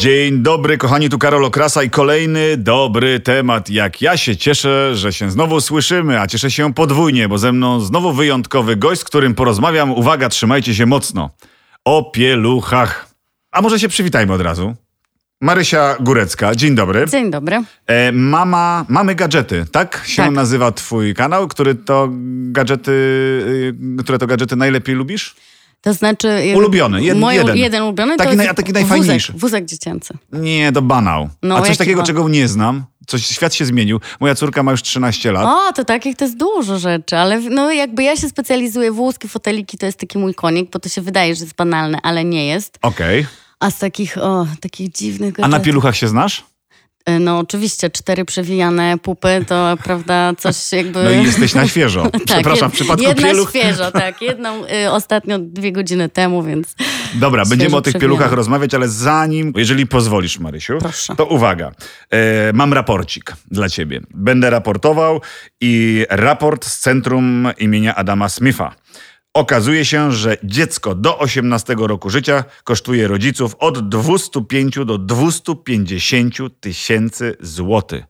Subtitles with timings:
[0.00, 3.70] Dzień dobry, kochani, tu Karol Okrasa i kolejny dobry temat.
[3.70, 7.80] Jak ja się cieszę, że się znowu słyszymy, a cieszę się podwójnie, bo ze mną
[7.80, 9.90] znowu wyjątkowy gość, z którym porozmawiam.
[9.90, 11.30] Uwaga, trzymajcie się mocno.
[11.84, 13.08] O pieluchach.
[13.52, 14.74] A może się przywitajmy od razu.
[15.40, 17.06] Marysia Górecka, dzień dobry.
[17.10, 17.62] Dzień dobry.
[17.86, 20.32] E, mama, mamy gadżety, tak się Tak.
[20.32, 22.08] nazywa twój kanał, który to
[22.42, 22.90] gadżety,
[24.00, 25.36] y, które to gadżety najlepiej lubisz?
[25.80, 26.52] To znaczy...
[26.56, 27.56] Ulubiony, jed- jeden.
[27.56, 29.32] jeden ulubiony Taki to naj- taki najfajniejszy.
[29.32, 30.14] Wózek, wózek dziecięcy.
[30.32, 31.28] Nie, to banał.
[31.42, 32.84] No, A coś takiego, czego nie znam.
[33.06, 34.00] Coś, świat się zmienił.
[34.20, 35.46] Moja córka ma już 13 lat.
[35.46, 39.78] O, to takich to jest dużo rzeczy, ale no jakby ja się specjalizuję, wózki, foteliki
[39.78, 42.78] to jest taki mój konik, bo to się wydaje, że jest banalne, ale nie jest.
[42.82, 43.26] Okej.
[43.60, 46.44] A z takich, o, takich dziwnych A na pieluchach się znasz?
[47.16, 51.04] Y, No oczywiście, cztery przewijane pupy to, prawda, coś jakby...
[51.04, 52.06] No i jesteś na świeżo.
[52.26, 53.50] Przepraszam, jed- w przypadku jedna pieluch...
[53.50, 54.22] świeżo, tak.
[54.22, 56.74] Jedną y, ostatnio dwie godziny temu, więc...
[57.14, 58.00] Dobra, będziemy o tych przewijane.
[58.16, 61.16] pieluchach rozmawiać, ale zanim, jeżeli pozwolisz, Marysiu, Proszę.
[61.16, 61.72] to uwaga.
[62.10, 64.00] E, mam raporcik dla ciebie.
[64.14, 65.20] Będę raportował
[65.60, 68.74] i raport z Centrum imienia Adama Smitha.
[69.34, 77.36] Okazuje się, że dziecko do 18 roku życia kosztuje rodziców od 205 do 250 tysięcy
[77.40, 78.04] złotych.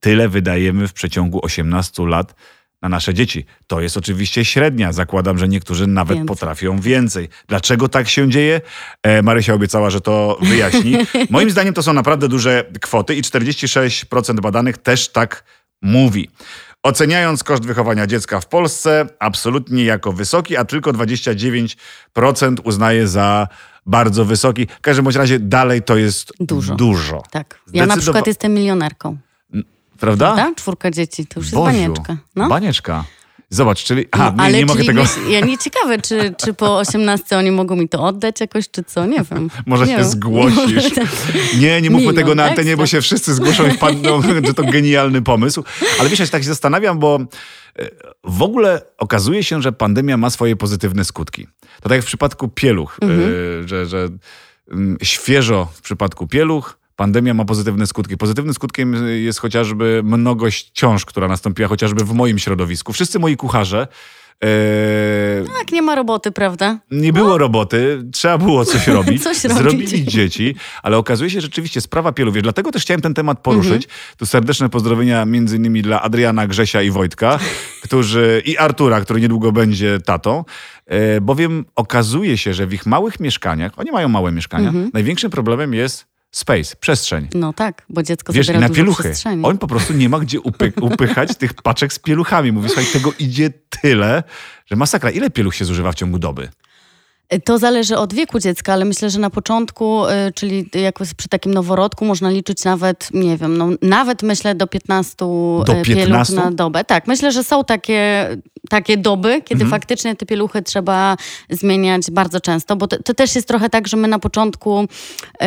[0.00, 2.34] Tyle wydajemy w przeciągu 18 lat
[2.82, 3.44] na nasze dzieci.
[3.66, 4.92] To jest oczywiście średnia.
[4.92, 6.28] Zakładam, że niektórzy nawet Więcej.
[6.28, 7.28] potrafią więcej.
[7.48, 8.60] Dlaczego tak się dzieje?
[9.02, 10.96] E, Marysia obiecała, że to wyjaśni.
[11.30, 15.44] Moim zdaniem to są naprawdę duże kwoty i 46% badanych też tak
[15.82, 16.30] mówi.
[16.84, 21.76] Oceniając koszt wychowania dziecka w Polsce, absolutnie jako wysoki, a tylko 29%
[22.64, 23.48] uznaje za
[23.86, 24.66] bardzo wysoki.
[24.78, 26.74] W każdym bądź razie dalej to jest Dużo.
[26.74, 27.22] dużo.
[27.30, 27.60] Tak.
[27.72, 29.16] Ja na przykład jestem milionerką.
[30.00, 30.36] Prawda?
[30.36, 30.54] Tak?
[30.54, 32.16] Czwórka dzieci, to już jest banieczka.
[32.36, 32.48] No.
[32.48, 33.04] Banieczka.
[33.54, 34.06] Zobacz, czyli...
[34.10, 35.02] Aha, No, nie, ale nie mogę tego...
[35.30, 39.06] ja nie ciekawe, czy, czy po 18 oni mogą mi to oddać jakoś, czy co,
[39.06, 39.50] nie wiem.
[39.66, 40.06] Może nie się wiem.
[40.10, 40.84] zgłosisz.
[40.94, 41.06] Tak.
[41.60, 42.98] Nie, nie mówmy Milion tego na antenie, bo ekstra.
[42.98, 45.64] się wszyscy zgłoszą i wpadną, że to genialny pomysł.
[46.00, 47.18] Ale wiesz, ja się tak się zastanawiam, bo
[47.78, 47.88] e,
[48.24, 51.46] w ogóle okazuje się, że pandemia ma swoje pozytywne skutki.
[51.82, 53.20] To tak jak w przypadku pieluch, Mhm.
[53.64, 54.08] e, że, że
[54.70, 58.16] mm, świeżo w przypadku pieluch, pandemia ma pozytywne skutki.
[58.16, 62.92] Pozytywnym skutkiem jest chociażby mnogość ciąż, która nastąpiła chociażby w moim środowisku.
[62.92, 63.88] Wszyscy moi kucharze
[64.44, 66.78] e, Tak, nie ma roboty, prawda?
[66.90, 69.22] nie było roboty, trzeba było coś robić.
[69.22, 69.58] Coś robić.
[69.58, 72.34] Zrobili dzieci, ale okazuje się że rzeczywiście sprawa pieluch.
[72.34, 73.72] Wiesz, dlatego też chciałem ten temat poruszyć.
[73.84, 73.90] Mhm.
[74.16, 77.38] Tu serdeczne pozdrowienia między innymi dla Adriana, Grzesia i Wojtka,
[77.82, 80.44] którzy i Artura, który niedługo będzie tatą.
[80.86, 84.90] E, bowiem okazuje się, że w ich małych mieszkaniach, oni mają małe mieszkania, Mhm.
[84.94, 87.28] największym problemem jest space, przestrzeń.
[87.34, 89.02] No tak, bo dziecko Wiesz, zabiera na dużo pieluchy.
[89.02, 89.44] przestrzeni.
[89.44, 92.52] On po prostu nie ma gdzie upy upychać tych paczek z pieluchami.
[92.52, 93.50] Mówi, słuchaj, tego idzie
[93.82, 94.22] tyle,
[94.66, 95.10] że masakra.
[95.10, 96.48] Ile pieluch się zużywa w ciągu doby?
[97.44, 101.54] To zależy od wieku dziecka, ale myślę, że na początku, y, czyli jako przy takim
[101.54, 106.34] noworodku, można liczyć nawet, nie wiem, no, nawet myślę do 15 Do y, pieluch 15?
[106.34, 106.84] na dobę.
[106.84, 108.28] Tak, myślę, że są takie,
[108.70, 109.70] takie doby, kiedy Mhm.
[109.70, 111.16] faktycznie te pieluchy trzeba
[111.50, 115.46] zmieniać bardzo często, bo to, to też jest trochę tak, że my na początku y,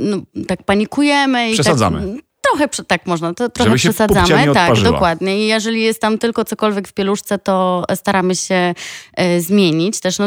[0.00, 1.50] no, tak panikujemy.
[1.50, 2.00] I Przesadzamy.
[2.16, 2.24] Tak,
[2.56, 4.54] Trochę, tak można, to trochę Żeby przesadzamy.
[4.54, 5.44] Tak, dokładnie.
[5.44, 8.74] I jeżeli jest tam tylko cokolwiek w pieluszce, to staramy się
[9.14, 10.00] e, zmienić.
[10.00, 10.26] Też no,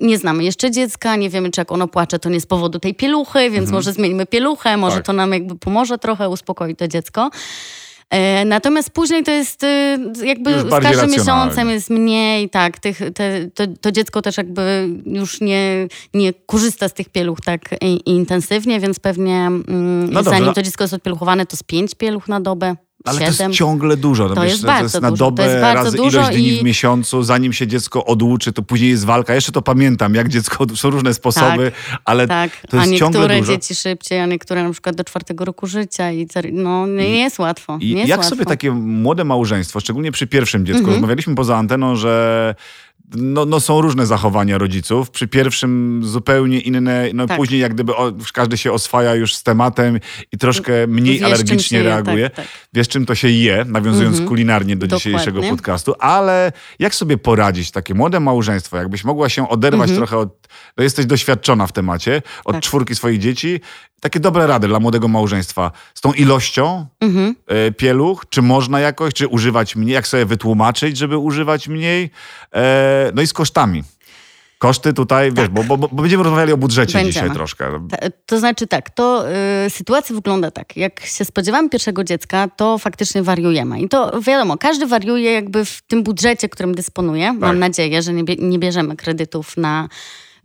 [0.00, 2.94] nie znamy jeszcze dziecka, nie wiemy, czy jak ono płacze, to nie z powodu tej
[2.94, 5.06] pieluchy, więc może zmienimy pieluchę, może Tak.
[5.06, 7.30] to nam jakby pomoże trochę, uspokoi to dziecko.
[8.10, 13.00] E, Natomiast później to jest e, jakby Już z każdym miesiącem jest mniej, tak, tych,
[13.14, 18.10] te, to, to dziecko też jakby już nie, nie korzysta z tych pieluch tak i,
[18.10, 21.94] intensywnie, więc pewnie mm, No dobrze, zanim no- to dziecko jest odpieluchowane, to z pięć
[21.94, 22.76] pieluch na dobę,
[23.08, 24.28] Ale to jest ciągle dużo.
[24.28, 25.24] No To wiesz, jest to bardzo jest na dużo.
[25.24, 28.52] To dobę jest bardzo razy dużo ilość dni i- w miesiącu, zanim się dziecko oduczy,
[28.52, 29.34] to później jest walka.
[29.34, 31.72] Jeszcze to pamiętam, jak dziecko, są różne sposoby,
[32.04, 33.52] ale Tak, to a jest ciągle niektóre dużo.
[33.52, 37.78] dzieci szybciej, a niektóre na przykład do czwartego roku życia i no nie jest łatwo.
[37.78, 38.30] Nie jest jak łatwo.
[38.30, 40.94] sobie takie młode małżeństwo, szczególnie przy pierwszym dziecku, Mhm.
[40.94, 42.54] rozmawialiśmy poza anteną, że
[43.16, 45.10] no, no są różne zachowania rodziców.
[45.10, 47.36] Przy pierwszym zupełnie inne, no Tak.
[47.36, 49.98] później jak gdyby o, każdy się oswaja już z tematem
[50.32, 52.30] i troszkę mniej Wiesz, alergicznie je, reaguje.
[52.30, 52.46] tak, tak.
[52.72, 54.28] Wiesz, czym to się je, nawiązując Mhm.
[54.28, 55.12] kulinarnie do Dokładnie.
[55.12, 60.48] dzisiejszego podcastu, ale jak sobie poradzić takie młode małżeństwo, jakbyś mogła się oderwać trochę od,
[60.76, 62.54] no jesteś doświadczona w temacie, od Mhm.
[62.54, 62.62] Tak.
[62.62, 63.60] czwórki swoich dzieci,
[64.00, 67.34] takie dobre rady dla młodego małżeństwa z tą ilością Mhm.
[67.46, 72.10] e, pieluch, czy można jakoś, czy używać mniej, jak sobie wytłumaczyć, żeby używać mniej,
[72.54, 73.84] e, no i z kosztami.
[74.58, 77.12] Koszty tutaj, wiesz, bo, bo, bo będziemy rozmawiali o budżecie Będziemy.
[77.12, 77.86] dzisiaj troszkę.
[77.90, 77.96] Ta-
[78.26, 79.24] To znaczy tak, to
[79.66, 80.76] y, sytuacja wygląda tak.
[80.76, 83.80] Jak się spodziewamy pierwszego dziecka, to faktycznie wariujemy.
[83.80, 87.26] I to wiadomo, każdy wariuje jakby w tym budżecie, którym dysponuje.
[87.26, 87.38] Tak.
[87.40, 89.88] Mam nadzieję, że nie, nie bierzemy kredytów na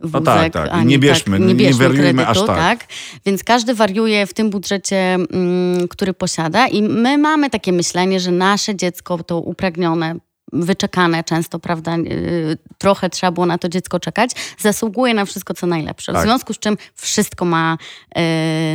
[0.00, 0.68] wózek, No tak, tak.
[0.72, 2.86] ani Nie bierzmy, tak, nie bierzmy wariujmy kredytu, aż tak.
[3.26, 8.30] Więc każdy wariuje w tym budżecie, mm, który posiada i my mamy takie myślenie, że
[8.30, 10.16] nasze dziecko to upragnione
[10.52, 15.66] wyczekane często, prawda, yy, trochę trzeba było na to dziecko czekać, zasługuje na wszystko, co
[15.66, 16.12] najlepsze.
[16.12, 16.24] W Tak.
[16.24, 17.78] związku z czym wszystko ma
[18.16, 18.22] yy,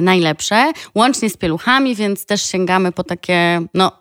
[0.01, 3.92] najlepsze, łącznie z pieluchami, więc też sięgamy po takie, no,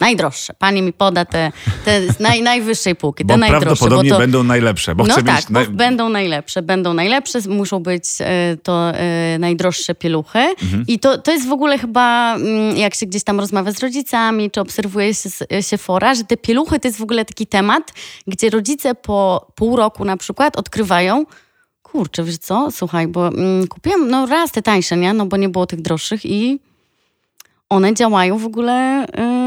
[0.00, 0.54] najdroższe.
[0.58, 1.52] Pani mi poda te,
[1.84, 3.66] te z naj, najwyższej półki, te Bo najdroższe.
[3.66, 5.46] prawdopodobnie to, będą najlepsze, bo no tak, mieć...
[5.50, 10.38] bo naj- będą najlepsze, będą najlepsze, muszą być e, to e, najdroższe pieluchy.
[10.38, 10.84] Mhm.
[10.88, 14.50] I to, to jest w ogóle chyba, mm, jak się gdzieś tam rozmawia z rodzicami,
[14.50, 15.30] czy obserwuje się,
[15.60, 17.92] się fora, że te pieluchy to jest w ogóle taki temat,
[18.26, 21.24] gdzie rodzice po pół roku na przykład odkrywają,
[21.82, 25.12] kurczę, wiesz co, słuchaj, bo mm, kupiłam no raz te tańsze, nie?
[25.12, 26.60] No bo nie było tych droższych i
[27.68, 29.43] one działają w ogóle yy,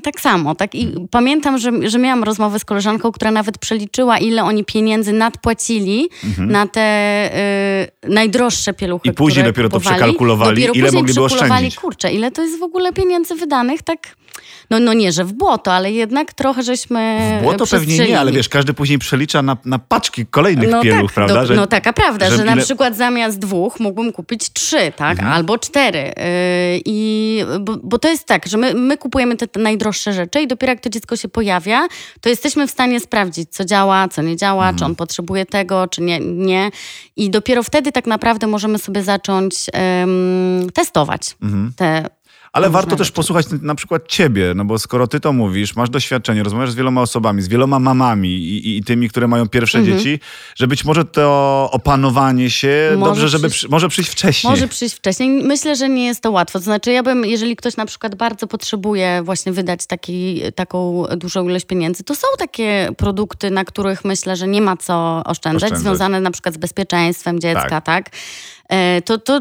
[0.00, 0.54] tak samo.
[0.54, 0.74] Tak?
[0.74, 6.08] I pamiętam, że, że miałam rozmowę z koleżanką, która nawet przeliczyła, ile oni pieniędzy nadpłacili
[6.38, 9.08] na te yy, najdroższe pieluchy.
[9.08, 9.14] Mhm.
[9.14, 9.96] I później dopiero to kupowali.
[9.96, 11.76] przekalkulowali, dopiero ile mogliby oszczędzić.
[11.76, 14.19] Kurczę, ile to jest w ogóle pieniędzy wydanych, tak...
[14.70, 18.32] No, no nie, że w błoto, ale jednak trochę żeśmy Było to pewnie nie, ale
[18.32, 21.44] wiesz, każdy później przelicza na, na paczki kolejnych No pieluch, tak, prawda?
[21.46, 25.10] do, no taka prawda, że, na ile- przykład zamiast dwóch mógłbym kupić trzy, tak?
[25.18, 25.32] Mhm.
[25.32, 25.98] Albo cztery.
[25.98, 26.12] Yy,
[26.84, 30.46] I, bo, bo to jest tak, że my, my kupujemy te, te najdroższe rzeczy i
[30.46, 31.88] dopiero jak to dziecko się pojawia,
[32.20, 34.78] to jesteśmy w stanie sprawdzić, co działa, co nie działa, Mhm.
[34.78, 36.70] czy on potrzebuje tego, czy nie, nie.
[37.16, 39.54] I dopiero wtedy tak naprawdę możemy sobie zacząć
[40.74, 41.72] testować Mhm.
[41.76, 42.06] te
[42.52, 46.42] Ale warto też posłuchać na przykład ciebie, no bo skoro ty to mówisz, masz doświadczenie,
[46.42, 49.98] rozmawiasz z wieloma osobami, z wieloma mamami i, i, i tymi, które mają pierwsze Mhm.
[49.98, 50.20] dzieci,
[50.56, 54.50] że być może to opanowanie się, Może dobrze, żeby przyjść- przy, może przyjść wcześniej.
[54.50, 55.28] Może przyjść wcześniej.
[55.30, 56.58] Myślę, że nie jest to łatwo.
[56.58, 61.48] To znaczy, ja bym, jeżeli ktoś na przykład bardzo potrzebuje właśnie wydać taki, taką dużą
[61.48, 65.80] ilość pieniędzy, to są takie produkty, na których myślę, że nie ma co oszczędzać, Oszczędzać.
[65.80, 67.84] związane na przykład z bezpieczeństwem dziecka, Tak.
[67.84, 68.10] tak?
[68.70, 69.40] E, To, to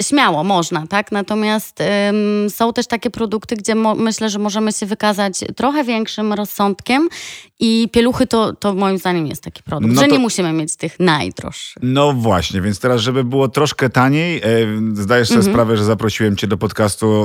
[0.00, 1.12] śmiało można, tak?
[1.12, 1.78] Natomiast
[2.10, 7.08] ym, są też takie produkty, gdzie myślę, że możemy się wykazać trochę większym rozsądkiem
[7.60, 10.76] i pieluchy to, to moim zdaniem jest taki produkt, No że to- nie musimy mieć
[10.76, 11.82] tych najdroższych.
[11.82, 14.42] No właśnie, więc teraz, żeby było troszkę taniej, e,
[14.94, 15.54] zdajesz sobie Mhm.
[15.54, 17.22] sprawę, że zaprosiłem cię do podcastu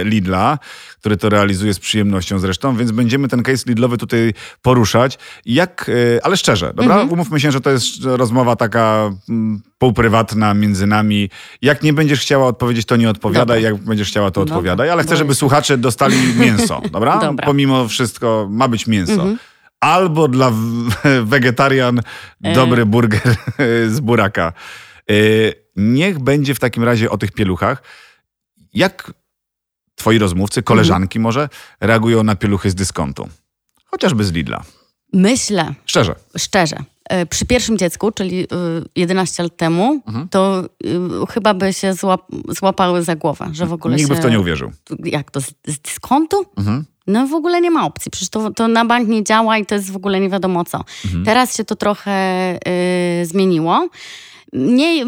[0.00, 0.58] e, Lidla,
[1.04, 5.18] który to realizuje z przyjemnością zresztą, więc będziemy ten case Lidlowy tutaj poruszać.
[5.46, 6.94] Jak, e, ale szczerze, dobra?
[6.94, 7.12] Mhm.
[7.12, 11.30] Umówmy się, że to jest rozmowa taka mm, półprywatna między nami.
[11.62, 13.62] Jak nie będziesz chciała odpowiedzieć, to nie odpowiadaj.
[13.62, 13.70] Dobra.
[13.70, 14.54] Jak będziesz chciała, to Dobra.
[14.54, 14.90] odpowiadaj.
[14.90, 17.18] Ale chcę, żeby słuchacze dostali mięso, dobra?
[17.20, 17.46] Dobra.
[17.46, 19.12] Pomimo wszystko ma być mięso.
[19.12, 19.38] Mhm.
[19.80, 20.52] Albo dla
[21.34, 22.00] wegetarian
[22.42, 22.54] E.
[22.54, 23.36] dobry burger
[23.94, 24.52] z buraka.
[25.10, 27.82] Y, Niech będzie w takim razie o tych pieluchach.
[28.74, 29.12] Jak
[29.94, 31.48] twoi rozmówcy, koleżanki może,
[31.80, 33.28] reagują na pieluchy z dyskontu?
[33.84, 34.62] Chociażby z Lidla.
[35.12, 36.14] Myślę, Szczerze.
[36.38, 36.76] szczerze,
[37.08, 38.46] e, przy pierwszym dziecku, czyli y,
[38.96, 40.28] 11 lat temu, Mhm.
[40.28, 40.98] to y,
[41.30, 44.40] chyba by się złap, złapały za głowę, że w ogóle Nikt by w to nie
[44.40, 44.70] uwierzył.
[45.04, 46.44] Jak to, z, z dyskontu?
[46.56, 46.84] Mhm.
[47.06, 49.74] No w ogóle nie ma opcji, przecież to, to na bank nie działa i to
[49.74, 50.84] jest w ogóle nie wiadomo co.
[51.04, 51.24] Mhm.
[51.24, 52.12] Teraz się to trochę
[53.22, 53.88] y, zmieniło.
[54.52, 55.04] Nie...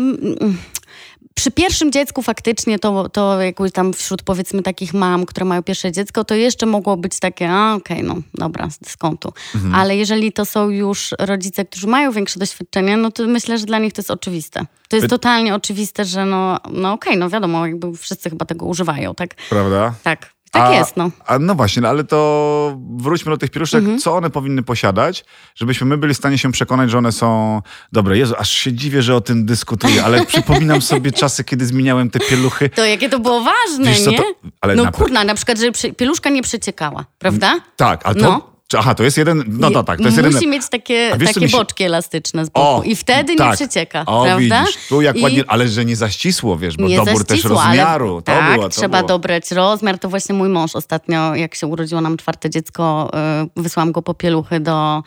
[1.36, 5.92] Przy pierwszym dziecku faktycznie to, to jakoś tam wśród powiedzmy takich mam, które mają pierwsze
[5.92, 9.32] dziecko, to jeszcze mogło być takie, a okej, no dobra, z dyskontu.
[9.54, 9.74] Mhm.
[9.74, 13.78] Ale jeżeli to są już rodzice, którzy mają większe doświadczenie, no to myślę, że dla
[13.78, 14.66] nich to jest oczywiste.
[14.88, 19.14] To jest totalnie oczywiste, że no, no okej, no wiadomo, jakby wszyscy chyba tego używają,
[19.14, 19.34] tak?
[19.48, 19.94] Prawda?
[20.02, 21.10] Tak, tak A- jest, no.
[21.26, 23.80] A no właśnie, no ale to wróćmy do tych pieluszek.
[23.80, 23.98] Mhm.
[23.98, 28.18] Co one powinny posiadać, żebyśmy my byli w stanie się przekonać, że one są dobre?
[28.18, 32.18] Jezu, aż się dziwię, że o tym dyskutuję, ale przypominam sobie czasy, kiedy zmieniałem te
[32.20, 32.68] pieluchy.
[32.70, 34.18] To jakie to było ważne, Wiesz co, nie?
[34.18, 34.24] to-
[34.60, 37.54] ale no na- kurna, na przykład, przy, pieluszka nie przeciekała, prawda?
[37.76, 38.20] Tak, ale to...
[38.22, 38.55] No.
[38.68, 39.44] Czy- Aha, to jest jeden...
[39.48, 40.50] No to tak, to jest Musi jeden...
[40.50, 43.54] mieć takie, wiesz, takie się- boczki elastyczne z boku i wtedy nie tak.
[43.54, 44.60] przecieka, o, prawda?
[44.64, 47.24] widzisz, tu jak I ładnie, ale że nie za ścisło, wiesz, bo nie dobór za
[47.24, 48.12] też rozmiaru.
[48.12, 49.08] Ale, to tak, było, to trzeba było.
[49.08, 49.98] dobrać rozmiar.
[49.98, 53.10] To właśnie mój mąż ostatnio, jak się urodziło nam czwarte dziecko,
[53.56, 55.02] y, wysłałam go po pieluchy do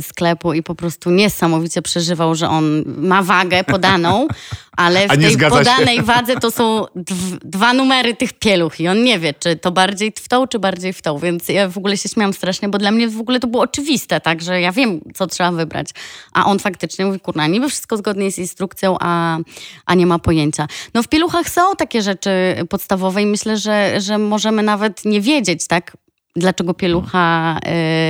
[0.00, 4.28] sklepu i po prostu niesamowicie przeżywał, że on ma wagę podaną,
[4.76, 5.70] ale w tej zgadza się.
[5.70, 9.72] podanej wadze to są dw, dwa numery tych pieluch i on nie wie, czy to
[9.72, 12.78] bardziej w tą, czy bardziej w tą, więc ja w ogóle się śmiałam strasznie, bo
[12.78, 15.90] dla mnie w ogóle to było oczywiste, tak, że ja wiem, co trzeba wybrać,
[16.32, 19.38] a on faktycznie mówi, kurna, niby wszystko zgodnie z instrukcją, a,
[19.86, 20.66] a nie ma pojęcia.
[20.94, 22.30] No w pieluchach są takie rzeczy
[22.68, 25.96] podstawowe i myślę, że, że możemy nawet nie wiedzieć, tak,
[26.36, 27.58] dlaczego pielucha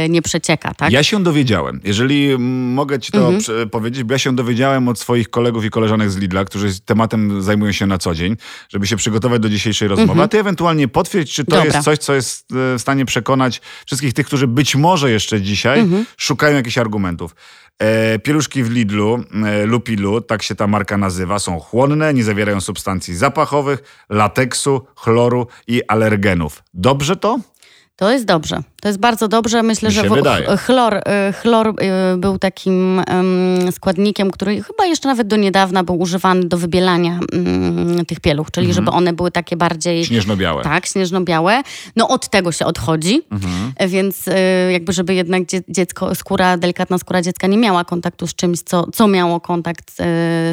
[0.06, 0.92] y, nie przecieka, tak?
[0.92, 2.38] Ja się dowiedziałem, jeżeli
[2.74, 3.70] mogę ci to Mhm.
[3.70, 7.72] powiedzieć, bo ja się dowiedziałem od swoich kolegów i koleżanek z Lidla, którzy tematem zajmują
[7.72, 8.36] się na co dzień,
[8.68, 11.64] żeby się przygotować do dzisiejszej rozmowy, a ty ewentualnie potwierdź, czy to Mhm.
[11.66, 11.78] Dobra.
[11.78, 15.80] jest coś, co jest e, w stanie przekonać wszystkich tych, którzy być może jeszcze dzisiaj
[15.80, 16.06] Mhm.
[16.16, 17.34] szukają jakichś argumentów.
[17.78, 22.60] E, pieluszki w Lidlu, e, Lupilu, tak się ta marka nazywa, są chłonne, nie zawierają
[22.60, 26.62] substancji zapachowych, lateksu, chloru i alergenów.
[26.74, 27.38] Dobrze to?
[27.96, 28.62] To jest dobrze.
[28.82, 29.62] To jest bardzo dobrze.
[29.62, 30.00] Myślę, że
[30.56, 31.72] chlor, y, chlor y,
[32.18, 38.06] był takim em, składnikiem, który chyba jeszcze nawet do niedawna był używany do wybielania mm,
[38.06, 40.62] tych pieluch, czyli żeby one były takie bardziej Śnieżno-białe.
[40.62, 41.62] tak, śnieżno-białe.
[41.96, 43.72] No od tego się odchodzi, Mhm.
[43.88, 44.32] Więc y,
[44.72, 48.86] jakby żeby jednak dzie- dziecko, skóra, delikatna skóra dziecka nie miała kontaktu z czymś, co,
[48.92, 49.92] co miało kontakt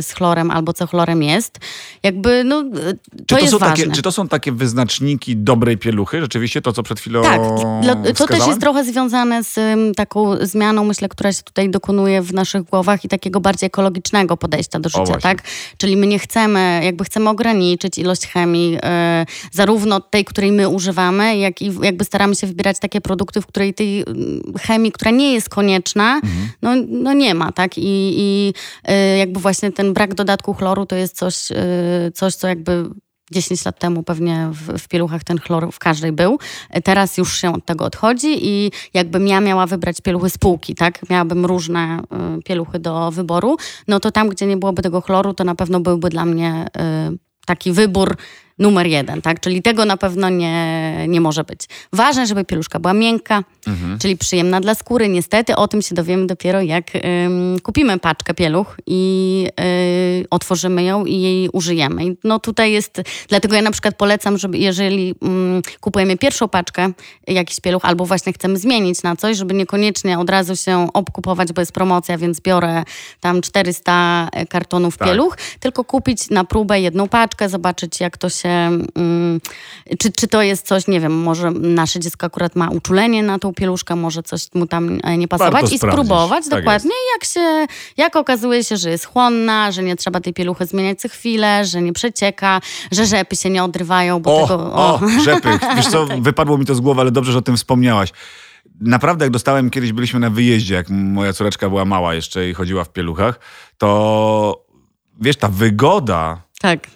[0.02, 1.60] z chlorem albo co chlorem jest.
[2.04, 2.70] Jakby, no, to,
[3.18, 3.76] Czy to, jest ważne.
[3.86, 6.22] takie, czy to są takie wyznaczniki dobrej pieluchy?
[6.22, 10.84] Rzeczywiście to, co przed chwilą Tak, to też jest trochę związane z ym, taką zmianą,
[10.84, 15.18] myślę, która się tutaj dokonuje w naszych głowach i takiego bardziej ekologicznego podejścia do życia,
[15.22, 15.44] tak?
[15.78, 18.80] Czyli my nie chcemy, jakby chcemy ograniczyć ilość chemii, y,
[19.52, 23.74] zarówno tej, której my używamy, jak i jakby staramy się wybierać takie produkty, w której
[23.74, 24.06] tej
[24.62, 26.50] chemii, która nie jest konieczna, Mhm.
[26.62, 27.78] no, no nie ma, tak?
[27.78, 27.84] I,
[28.18, 28.54] i
[28.92, 32.86] y, jakby właśnie ten brak dodatku chloru to jest coś, y, coś co jakby
[33.32, 36.40] 10 lat temu pewnie w, w pieluchach ten chlor w każdej był.
[36.84, 41.10] Teraz już się od tego odchodzi i jakbym ja miała wybrać pieluchy z półki, tak?
[41.10, 42.00] Miałabym różne
[42.40, 43.58] y, pieluchy do wyboru,
[43.88, 46.66] no to tam, gdzie nie byłoby tego chloru, to na pewno byłby dla mnie
[47.12, 48.18] y, taki wybór
[48.60, 49.40] numer jeden, tak?
[49.40, 51.60] Czyli tego na pewno nie, nie może być.
[51.94, 53.44] Ważne, żeby pieluszka była miękka,
[54.00, 55.10] czyli przyjemna dla skóry.
[55.10, 59.48] Niestety o tym się dowiemy dopiero jak ym, kupimy paczkę pieluch i
[60.22, 62.06] y, otworzymy ją i jej użyjemy.
[62.06, 66.92] I no tutaj jest, dlatego ja na przykład polecam, żeby jeżeli ym, kupujemy pierwszą paczkę
[67.28, 71.62] jakiś pieluch albo właśnie chcemy zmienić na coś, żeby niekoniecznie od razu się obkupować, bo
[71.62, 72.84] jest promocja, więc biorę
[73.20, 75.08] tam 400 kartonów Tak.
[75.08, 79.42] pieluch, tylko kupić na próbę jedną paczkę, zobaczyć jak to się, mm,
[80.00, 83.54] czy, czy to jest coś, nie wiem, może nasze dziecko akurat ma uczulenie na tą
[83.54, 87.68] pieluszkę, może coś mu tam e, nie pasować Warto i spróbować Tak dokładnie, jak się,
[87.98, 91.82] jak okazuje się, że jest chłonna, że nie trzeba tej pieluchy zmieniać co chwilę, że
[91.82, 94.74] nie przecieka, że rzepy się nie odrywają, bo O, tego...
[94.74, 95.50] o, rzepy.
[95.76, 98.12] Wiesz co, wypadło mi to z głowy, ale dobrze, że o tym wspomniałaś.
[98.82, 102.84] Naprawdę, jak dostałem, kiedyś byliśmy na wyjeździe, jak moja córeczka była mała jeszcze i chodziła
[102.84, 103.40] w pieluchach,
[103.78, 104.66] to
[105.22, 106.88] wiesz, ta wygoda Tak.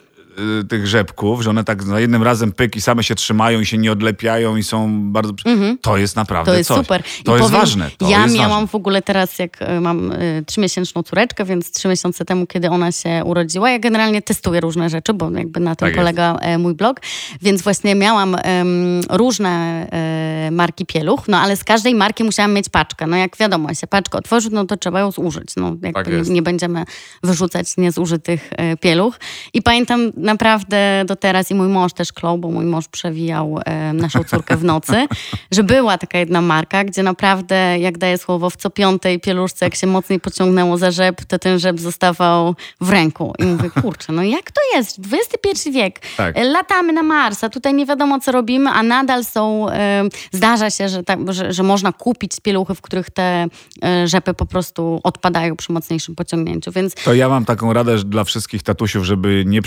[0.61, 3.65] Y, tych rzepków, że one tak za jednym razem pyk i same się trzymają i
[3.65, 5.33] się nie odlepiają i są bardzo...
[5.81, 6.77] To jest naprawdę To jest coś.
[6.77, 7.03] super.
[7.21, 7.89] I To jest powiem, ważne.
[7.97, 8.67] To ja jest miałam ważne.
[8.67, 12.91] w ogóle teraz, jak y, mam y, trzymiesięczną córeczkę, więc trzy miesiące temu, kiedy ona
[12.91, 15.97] się urodziła, ja generalnie testuję różne rzeczy, bo jakby na tym Tak jest.
[15.99, 17.01] polega e, mój blog,
[17.41, 19.49] więc właśnie miałam em, różne
[19.91, 23.07] e, marki pieluch, no ale z każdej marki musiałam mieć paczkę.
[23.07, 25.47] No jak wiadomo, się paczkę otworzy, no to trzeba ją zużyć.
[25.57, 26.29] No jakby Tak nie, jest.
[26.29, 26.83] nie będziemy
[27.23, 29.19] wyrzucać niezużytych e, pieluch.
[29.53, 33.93] I pamiętam naprawdę do teraz i mój mąż też klął, bo mój mąż przewijał e,
[33.93, 35.07] naszą córkę w nocy,
[35.51, 39.75] że była taka jedna marka, gdzie naprawdę, jak daje słowo, w co piątej pieluszce, jak
[39.75, 43.33] się mocniej pociągnęło za rzep, to ten rzep zostawał w ręku.
[43.39, 44.99] I mówię, kurczę, no jak to jest?
[44.99, 45.99] XXI wiek.
[46.17, 46.37] Tak.
[46.37, 49.69] E, Latamy na Marsa, tutaj nie wiadomo, co robimy, a nadal są...
[49.69, 53.47] E, zdarza się, że, tak, że, że można kupić pieluchy, w których te
[53.83, 58.23] e, rzepy po prostu odpadają przy mocniejszym pociągnięciu, więc To ja mam taką radę dla
[58.23, 59.61] wszystkich tatusiów, żeby nie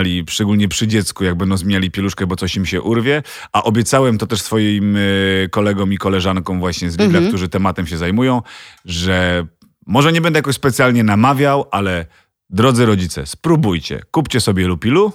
[0.00, 3.22] przeklinali, szczególnie przy dziecku, jak będą zmieniali pieluszkę, bo coś im się urwie.
[3.52, 7.28] A obiecałem to też swoim y, kolegom i koleżankom właśnie z Lidla, Mhm.
[7.28, 8.42] którzy tematem się zajmują,
[8.84, 9.46] że
[9.86, 12.06] może nie będę jakoś specjalnie namawiał, ale
[12.50, 14.02] drodzy rodzice, spróbujcie.
[14.10, 15.12] Kupcie sobie lupilu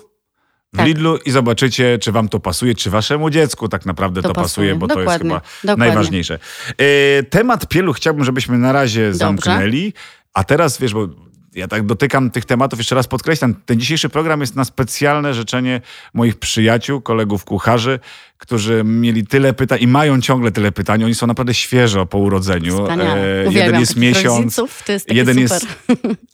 [0.74, 0.86] w Tak.
[0.88, 4.68] Lidlu i zobaczycie, czy wam to pasuje, czy waszemu dziecku tak naprawdę to, To pasuje,
[4.74, 4.76] pasuje.
[4.76, 5.30] bo to jest Dokładnie.
[5.30, 5.86] chyba Dokładnie.
[5.86, 6.40] najważniejsze.
[6.78, 9.94] E, temat pieluch chciałbym, żebyśmy na razie zamknęli.
[10.34, 11.08] A teraz, wiesz, bo
[11.56, 15.82] ja tak dotykam tych tematów, jeszcze raz podkreślam, ten dzisiejszy program jest na specjalne życzenie
[16.14, 18.00] moich przyjaciół, kolegów kucharzy,
[18.38, 21.04] którzy mieli tyle pytań i mają ciągle tyle pytań.
[21.04, 22.88] Oni są naprawdę świeżo po urodzeniu.
[22.88, 22.98] E,
[23.50, 25.62] jeden jest miesiąc, rodziców, jest jeden super.
[25.62, 25.68] jest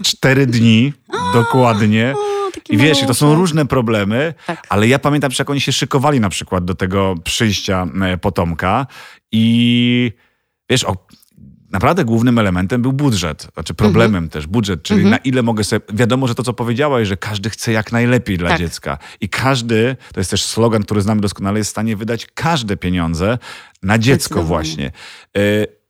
[0.10, 0.94] cztery dni,
[1.34, 2.14] dokładnie.
[2.70, 4.68] I wiesz, to są różne problemy, Tak.
[4.70, 8.88] ale ja pamiętam, jak oni się szykowali na przykład do tego przyjścia e, potomka
[9.32, 10.12] i
[10.70, 10.96] wiesz, o,
[11.72, 14.30] naprawdę głównym elementem był budżet, znaczy problemem Mhm.
[14.30, 17.72] też budżet, czyli na ile mogę sobie, wiadomo, że to co powiedziałaś, że każdy chce
[17.72, 18.60] jak najlepiej dla Tak.
[18.60, 22.78] dziecka i każdy, to jest też slogan, który znamy doskonale, jest w stanie wydać każde
[22.78, 23.38] pieniądze
[23.84, 24.48] na dziecko Zdecydowanie.
[24.48, 24.92] właśnie.
[25.38, 25.81] E,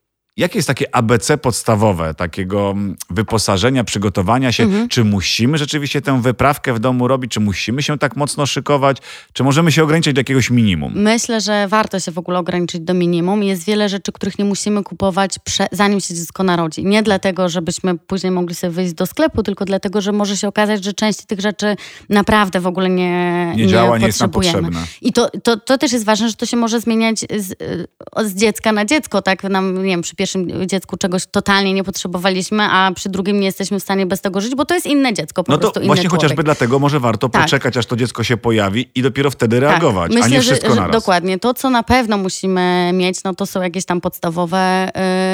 [0.41, 4.63] Jakie jest takie ABC podstawowe takiego mm, wyposażenia, przygotowania się?
[4.63, 4.89] Mhm.
[4.89, 7.31] Czy musimy rzeczywiście tę wyprawkę w domu robić?
[7.31, 8.97] Czy musimy się tak mocno szykować?
[9.33, 10.93] Czy możemy się ograniczyć do jakiegoś minimum?
[10.95, 13.43] Myślę, że warto się w ogóle ograniczyć do minimum.
[13.43, 15.35] Jest wiele rzeczy, których nie musimy kupować
[15.71, 16.85] zanim się dziecko narodzi.
[16.85, 20.83] Nie dlatego, żebyśmy później mogli sobie wyjść do sklepu, tylko dlatego, że może się okazać,
[20.83, 21.75] że część tych rzeczy
[22.09, 24.67] naprawdę w ogóle nie, Nie działa, nie jest nam potrzebujemy.
[24.67, 24.87] potrzebne.
[25.01, 27.87] I to, to, to też jest ważne, że to się może zmieniać z, y,
[28.23, 29.21] z dziecka na dziecko.
[29.21, 30.30] Tak nam, nie wiem, przy pierwszym
[30.65, 34.55] dziecku czegoś totalnie nie potrzebowaliśmy, a przy drugim nie jesteśmy w stanie bez tego żyć,
[34.55, 36.11] bo to jest inne dziecko, po No to właśnie człowiek.
[36.11, 37.41] chociażby dlatego może warto Tak.
[37.41, 40.23] poczekać, aż to dziecko się pojawi i dopiero wtedy reagować, Tak.
[40.23, 40.95] a nie wszystko że, że naraz.
[40.95, 41.39] Dokładnie.
[41.39, 44.89] To, co na pewno musimy mieć, no to są jakieś tam podstawowe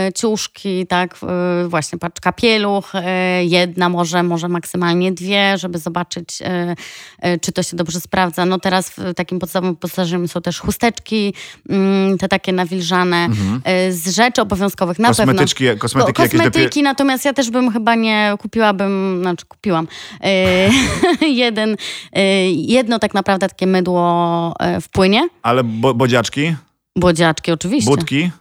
[0.10, 1.16] y, ciuszki, tak,
[1.66, 3.00] y, właśnie paczka pieluch, y,
[3.46, 8.46] jedna może, może maksymalnie dwie, żeby zobaczyć, y, y, czy to się dobrze sprawdza.
[8.46, 11.34] No teraz w takim podstawowym wyposażeniem są też chusteczki,
[11.70, 13.28] mm, te takie nawilżane,
[13.90, 15.08] y, z rzeczy obowiązkowych na pewno.
[15.08, 19.88] Kosmetyczki, kosmetyki Ko- jakieś kosmetyki, natomiast ja też bym chyba nie kupiłabym, znaczy kupiłam
[21.22, 25.28] y, jeden, y, jedno tak naprawdę takie mydło y, w płynie.
[25.42, 26.56] Ale bo, bodziaczki,
[26.96, 27.92] Bodziaczki oczywiście.
[27.92, 28.32] budki,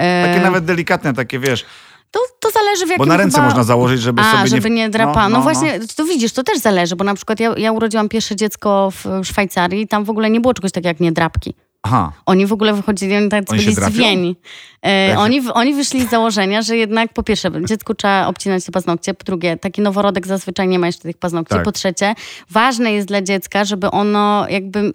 [0.00, 1.64] E, takie nawet delikatne, takie wiesz,
[2.10, 3.46] to, to zależy w jakim bo na ręce chyba...
[3.46, 5.28] można założyć, żeby A, sobie żeby nie drapa.
[5.28, 8.36] No, no, właśnie, to widzisz, to też zależy, bo na przykład ja, ja urodziłam pierwsze
[8.36, 11.54] dziecko w Szwajcarii i tam w ogóle nie było czegoś takiego jak niedrapki.
[11.82, 14.36] Aha, Oni w ogóle wychodzili, oni tak Oni byli zdziwieni.
[14.86, 19.14] E, oni, oni wyszli z założenia, że jednak po pierwsze dziecku trzeba obcinać te paznokcie,
[19.14, 21.64] po drugie taki noworodek zazwyczaj nie ma jeszcze tych paznokci, Tak.
[21.64, 22.14] po trzecie
[22.50, 24.92] ważne jest dla dziecka, żeby ono jakby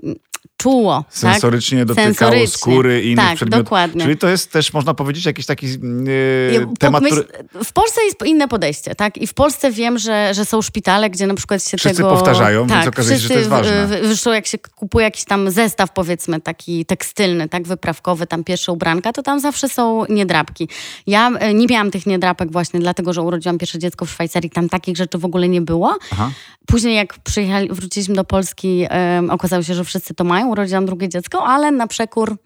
[0.57, 1.03] czuło.
[1.09, 1.87] sensorycznie tak?
[1.87, 2.47] dotykało Sensorycznie.
[2.57, 3.63] skóry i innych Tak, przedmiotów.
[3.65, 4.03] dokładnie.
[4.03, 8.25] Czyli to jest też, można powiedzieć, jakiś taki e, temat, pomyśl- który W Polsce jest
[8.25, 9.17] inne podejście, tak?
[9.17, 12.09] I w Polsce wiem, że, że są szpitale, gdzie na przykład się Wszyscy tego...
[12.09, 13.87] powtarzają, więc tak, okazuje się, że to jest ważne.
[14.03, 19.13] Zresztą jak się kupuje jakiś tam zestaw, powiedzmy, taki tekstylny, tak, wyprawkowy, tam pierwsze ubranka,
[19.13, 20.69] to tam zawsze są niedrapki.
[21.07, 24.69] Ja e, nie miałam tych niedrapek właśnie dlatego, że urodziłam pierwsze dziecko w Szwajcarii, tam
[24.69, 25.97] takich rzeczy w ogóle nie było.
[26.11, 26.31] Aha.
[26.67, 28.85] Później jak przyjechali, wróciliśmy do Polski,
[29.29, 32.37] okazało się, że wszyscy to mają, urodziłam drugie dziecko, ale na przekór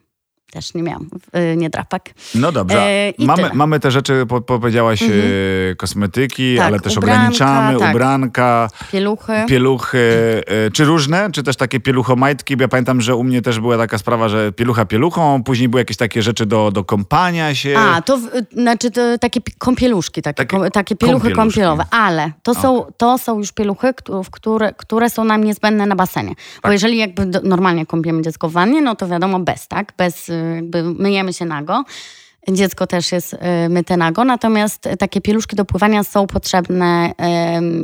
[0.51, 1.09] też nie miałam
[1.53, 2.13] y, niedrapek.
[2.35, 2.81] No dobrze.
[2.81, 3.45] E, i mamy, tyle.
[3.47, 3.57] Mhm.
[3.57, 7.91] mamy te rzeczy, po, powiedziałaś, e, kosmetyki, Tak, ale też ubranka, ograniczamy, tak.
[7.91, 9.33] ubranka, Pieluchy.
[9.47, 9.99] pieluchy.
[10.67, 11.29] E, czy różne?
[11.31, 12.57] Czy też takie pieluchomajtki?
[12.57, 15.81] Bo ja pamiętam, że u mnie też była taka sprawa, że pielucha pieluchą, później były
[15.81, 17.75] jakieś takie rzeczy do, do kąpania się.
[17.79, 18.19] A, to
[18.53, 21.59] znaczy to takie pi- kąpieluszki, takie, Takie takie, takie pieluchy kąpieluszki.
[21.59, 23.93] kąpielowe, ale to są, to są już pieluchy,
[24.31, 26.35] które, które są nam niezbędne na basenie.
[26.35, 26.61] Tak.
[26.63, 29.93] Bo jeżeli jakby normalnie kąpiemy dziecko w wannie, no to wiadomo bez, tak?
[29.97, 31.83] Bez, y, jakby myjemy się nago.
[32.47, 33.37] Dziecko też jest y,
[33.69, 37.11] myte nago, natomiast takie pieluszki do pływania są potrzebne,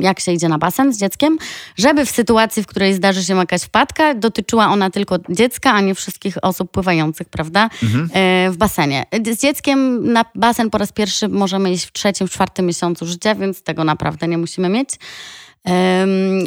[0.00, 1.38] jak się idzie na basen z dzieckiem,
[1.76, 5.94] żeby w sytuacji, w której zdarzy się jakaś wpadka, dotyczyła ona tylko dziecka, a nie
[5.94, 7.70] wszystkich osób pływających, prawda,
[8.46, 9.06] y, w basenie.
[9.32, 13.34] Z dzieckiem na basen po raz pierwszy możemy iść w trzecim, w czwartym miesiącu życia,
[13.34, 14.90] więc tego naprawdę nie musimy mieć.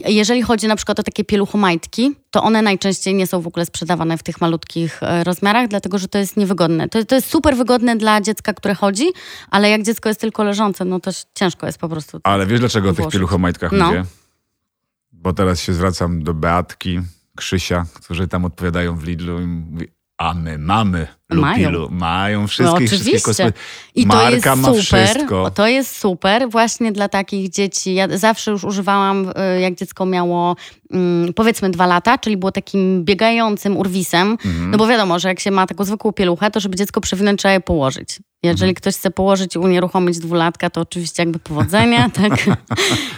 [0.06, 4.18] Jeżeli chodzi na przykład o takie pieluchomajtki, to one najczęściej nie są w ogóle sprzedawane
[4.18, 6.90] w tych malutkich e, rozmiarach, dlatego że to jest niewygodne.
[6.90, 9.06] To, to jest super wygodne dla dziecka, które chodzi,
[9.52, 12.20] ale jak dziecko jest tylko leżące, no to ciężko jest po prostu.
[12.24, 13.14] Ale wiesz, dlaczego o tych Włożyć.
[13.14, 13.88] pieluchomajtkach No.
[13.88, 14.04] mówię?
[15.12, 17.00] Bo teraz się zwracam do Beatki,
[17.36, 21.72] Krzysia, którzy tam odpowiadają w Lidlu i mówi, a my mamy Mają.
[21.72, 21.88] Lupilu.
[21.92, 23.60] Mają No wszystkie, kosmety.
[23.96, 25.26] I to Marka jest super.
[25.56, 27.94] To jest super właśnie dla takich dzieci.
[27.94, 30.56] Ja zawsze już używałam, y, jak dziecko miało
[30.92, 34.32] mm, powiedzmy dwa lata, czyli było takim biegającym urwisem.
[34.32, 34.72] Mhm.
[34.72, 37.54] No bo wiadomo, że jak się ma taką zwykłą pieluchę, to żeby dziecko przewinąć, trzeba
[37.54, 38.20] je położyć.
[38.44, 38.76] Jeżeli Mhm.
[38.76, 42.46] ktoś chce położyć i unieruchomić dwulatka, to oczywiście jakby powodzenia, tak?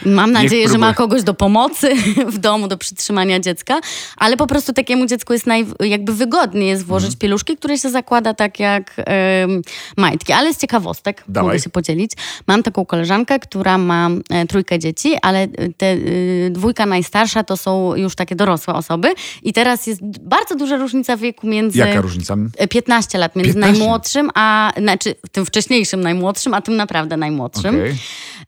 [0.05, 1.95] Mam nadzieję, że ma kogoś do pomocy
[2.33, 3.79] w domu, do przytrzymania dziecka,
[4.17, 7.19] ale po prostu takiemu dziecku jest naj, jakby wygodniej jest włożyć Mhm.
[7.19, 9.61] pieluszki, które się zakłada tak jak em,
[9.97, 10.33] majtki.
[10.33, 11.47] Ale z ciekawostek Dawaj.
[11.47, 12.11] mogę się podzielić.
[12.47, 17.95] Mam taką koleżankę, która ma e, trójkę dzieci, ale te y, dwójka najstarsza to są
[17.95, 21.79] już takie dorosłe osoby i teraz jest bardzo duża różnica wieku między...
[21.79, 22.35] Jaka różnica?
[22.57, 23.79] E, 15 lat między 15?
[23.79, 27.75] najmłodszym, a znaczy tym wcześniejszym najmłodszym, a tym naprawdę najmłodszym.
[27.75, 27.95] Okej.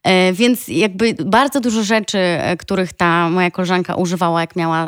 [0.04, 4.88] E, więc jakby bardzo dużo rzeczy, e, których ta moja koleżanka używała, jak miała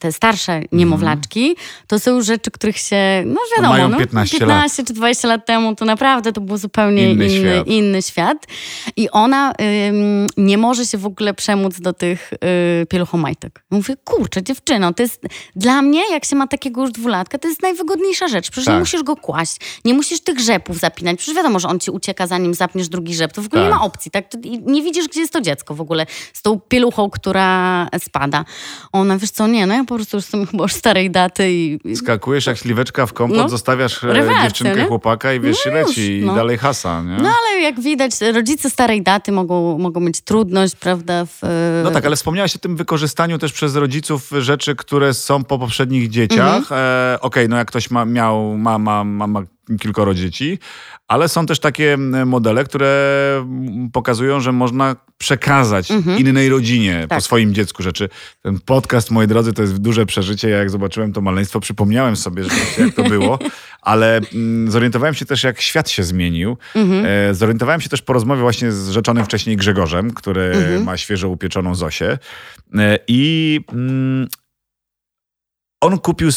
[0.00, 1.56] te starsze niemowlaczki,
[1.86, 5.46] to są już rzeczy, których się, no wiadomo, mają no, 15 15 czy 20 lat
[5.46, 7.66] temu, to naprawdę to był zupełnie Inny inny, świat.
[7.66, 8.46] inny świat.
[8.96, 9.52] I ona
[10.36, 12.32] nie może się w ogóle przemóc do tych
[12.82, 13.64] y, pieluchomajtek.
[13.70, 15.22] Mówię, kurczę, dziewczyno, to jest
[15.56, 18.50] dla mnie, jak się ma takiego już dwulatka, to jest najwygodniejsza rzecz.
[18.50, 18.74] Przecież Tak.
[18.74, 21.18] nie musisz go kłaść, nie musisz tych rzepów zapinać.
[21.18, 23.32] Przecież wiadomo, że on ci ucieka, zanim zapniesz drugi rzep.
[23.32, 23.72] To w ogóle Tak.
[23.72, 24.44] nie ma opcji tak?
[24.44, 28.44] I nie widzisz, gdzie jest to dziecko w ogóle z tą pieluchą, która spada.
[28.92, 31.96] Ona, wiesz co, nie, no ja po prostu już jestem chyba już starej daty i...
[31.96, 33.48] Skakujesz jak śliweczka w kompot, No.
[33.48, 34.86] zostawiasz e, dziewczynkę, nie?
[34.86, 36.34] chłopaka i wiesz, No i leci już, i no.
[36.34, 37.16] dalej hasa, nie?
[37.22, 41.24] No ale jak widać, rodzice starej daty mogą, mogą mieć trudność, prawda?
[41.24, 41.38] W,
[41.84, 46.08] No tak, ale wspomniałaś o tym wykorzystaniu też przez rodziców rzeczy, które są po poprzednich
[46.08, 46.56] dzieciach.
[46.56, 46.80] Mhm.
[47.14, 49.42] E, Okej, no jak ktoś ma, miał, ma, ma, ma, ma
[49.80, 50.58] kilkoro dzieci,
[51.08, 51.96] ale są też takie
[52.26, 52.94] modele, które
[53.92, 57.08] pokazują, że można przekazać innej rodzinie po Mhm.
[57.08, 57.22] Tak.
[57.22, 58.08] swoim dziecku rzeczy.
[58.42, 60.48] Ten podcast, moi drodzy, to jest duże przeżycie.
[60.48, 63.38] Ja jak zobaczyłem to maleństwo, przypomniałem sobie rzeczywiście, jak to było,
[63.82, 66.56] ale mm, zorientowałem się też, jak świat się zmienił.
[66.74, 67.06] Mhm.
[67.30, 70.84] E, zorientowałem się też po rozmowie właśnie z rzeczonym wcześniej Grzegorzem, który Mhm.
[70.84, 72.18] ma świeżo upieczoną Zosię.
[72.78, 74.28] E, I mm,
[75.80, 76.28] on kupił,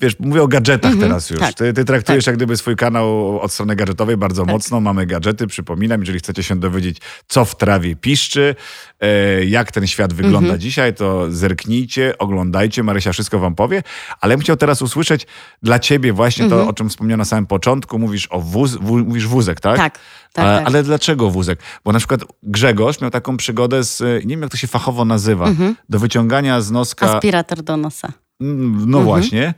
[0.00, 1.40] wiesz, mówię o gadżetach Mhm, teraz już.
[1.40, 1.54] tak.
[1.54, 4.52] Ty, ty traktujesz jak gdyby swój kanał od strony gadżetowej bardzo Tak.
[4.54, 4.80] mocno.
[4.80, 6.96] Mamy gadżety, przypominam, jeżeli chcecie się dowiedzieć,
[7.28, 8.54] co w trawie piszczy,
[9.00, 10.60] e, jak ten świat wygląda Mhm.
[10.60, 13.82] dzisiaj, to zerknijcie, oglądajcie, Marysia wszystko wam powie.
[14.20, 15.26] Ale ja bym chciał teraz usłyszeć
[15.62, 16.62] dla ciebie właśnie Mhm.
[16.62, 17.98] to, o czym wspomniałem na samym początku.
[17.98, 19.76] Mówisz o wóz, wó, mówisz wózek, tak?
[19.76, 19.98] Tak,
[20.32, 20.66] tak, A- tak.
[20.66, 21.58] Ale dlaczego wózek?
[21.84, 25.46] Bo na przykład Grzegorz miał taką przygodę z, nie wiem jak to się fachowo nazywa,
[25.46, 25.76] Mhm.
[25.88, 28.12] do wyciągania z noska, Aspirator do nosa.
[28.40, 29.54] Mm, no właśnie,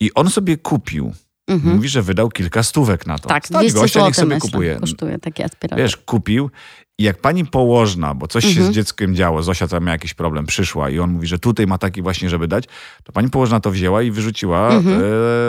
[0.00, 1.12] i on sobie kupił.
[1.48, 1.74] Mhm.
[1.76, 3.28] Mówi, że wydał kilka stówek na to.
[3.28, 4.76] Tak, Stać 200 gościa, niech sobie myślę, kupuje.
[4.80, 5.78] kosztuje taki aspirator.
[5.84, 6.50] Wiesz, kupił
[6.98, 8.72] i jak pani położna, bo coś się Mhm.
[8.72, 11.78] z dzieckiem działo, Zosia tam miała jakiś problem, przyszła i on mówi, że tutaj ma
[11.78, 12.64] taki właśnie, żeby dać,
[13.04, 14.80] to pani położna to wzięła i wyrzuciła e,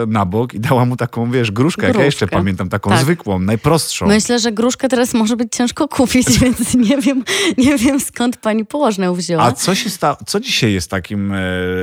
[0.06, 2.28] na bok i dała mu taką, wiesz, gruszkę, jak ja jeszcze Mhm.
[2.30, 2.42] Gruszkę.
[2.44, 3.00] pamiętam, taką Tak.
[3.00, 4.06] zwykłą, najprostszą.
[4.06, 7.24] Myślę, że gruszkę teraz może być ciężko kupić, więc nie wiem,
[7.58, 9.42] nie wiem skąd pani położnę ją wzięła.
[9.42, 11.38] A co się sta- co dzisiaj jest takim e,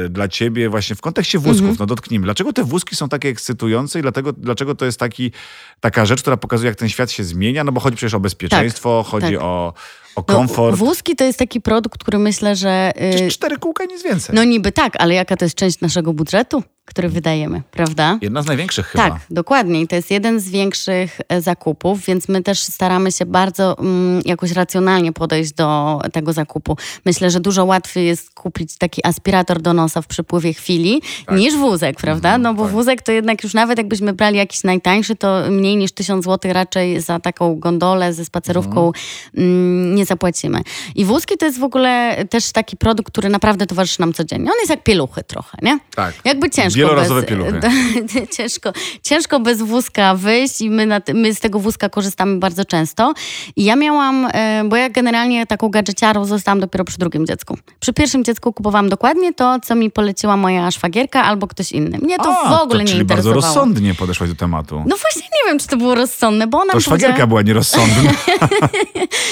[0.10, 1.78] dla ciebie właśnie w kontekście wózków, Mhm.
[1.80, 2.24] no dotknijmy.
[2.26, 5.32] Dlaczego te wózki są takie ekscytujące i dlatego, dlaczego to jest taki,
[5.80, 7.64] taka rzecz, która pokazuje, jak ten świat się zmienia?
[7.64, 9.42] No bo chodzi przecież o bezpieczeństwo, chodzi tak.
[9.44, 10.78] o, のー o No, komfort.
[10.78, 12.92] wózki to jest taki produkt, który myślę, że...
[13.04, 14.36] y, Przecież cztery kółka, nic więcej.
[14.36, 18.18] No niby tak, ale jaka to jest część naszego budżetu, który wydajemy, prawda?
[18.22, 19.10] Jedna z największych chyba.
[19.10, 19.82] Tak, dokładnie.
[19.82, 24.22] I to jest jeden z większych e, zakupów, więc my też staramy się bardzo mm,
[24.26, 26.78] jakoś racjonalnie podejść do tego zakupu.
[27.06, 31.98] Myślę, że dużo łatwiej jest kupić taki aspirator do nosa w przepływie chwili niż wózek,
[31.98, 32.38] prawda?
[32.38, 32.72] No bo tak.
[32.72, 37.02] wózek to jednak już nawet jakbyśmy brali jakiś najtańszy, to mniej niż 1000 zł raczej
[37.02, 38.92] za taką gondolę ze spacerówką
[39.38, 40.62] mm, nie zapłacimy.
[40.96, 44.52] I wózki to jest w ogóle też taki produkt, który naprawdę towarzyszy nam codziennie.
[44.52, 45.80] On jest jak pieluchy trochę, nie?
[45.96, 46.14] Tak.
[46.26, 47.60] Jakby ciężko Wielorazowe bez, pieluchy.
[48.38, 53.14] ciężko, ciężko bez wózka wyjść i my, na, my z tego wózka korzystamy bardzo często.
[53.56, 57.58] I ja miałam, e, bo ja generalnie taką gadżeciarą zostałam dopiero przy drugim dziecku.
[57.80, 61.98] Przy pierwszym dziecku kupowałam dokładnie to, co mi poleciła moja szwagierka albo ktoś inny.
[61.98, 63.56] Mnie to A, w ogóle to, nie czyli bardzo interesowało.
[63.56, 64.84] rozsądnie podeszłaś do tematu.
[64.88, 67.28] No właśnie nie wiem, czy to było rozsądne, bo ona to szwagierka powiedziała...
[67.28, 68.12] była nierozsądna.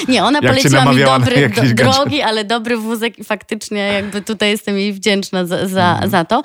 [0.08, 4.22] Nie, ona cię poleciła mi dobry, jakieś do, drogi, ale dobry wózek i faktycznie jakby
[4.22, 6.10] tutaj jestem jej wdzięczna za, za, Mhm.
[6.10, 6.42] za to.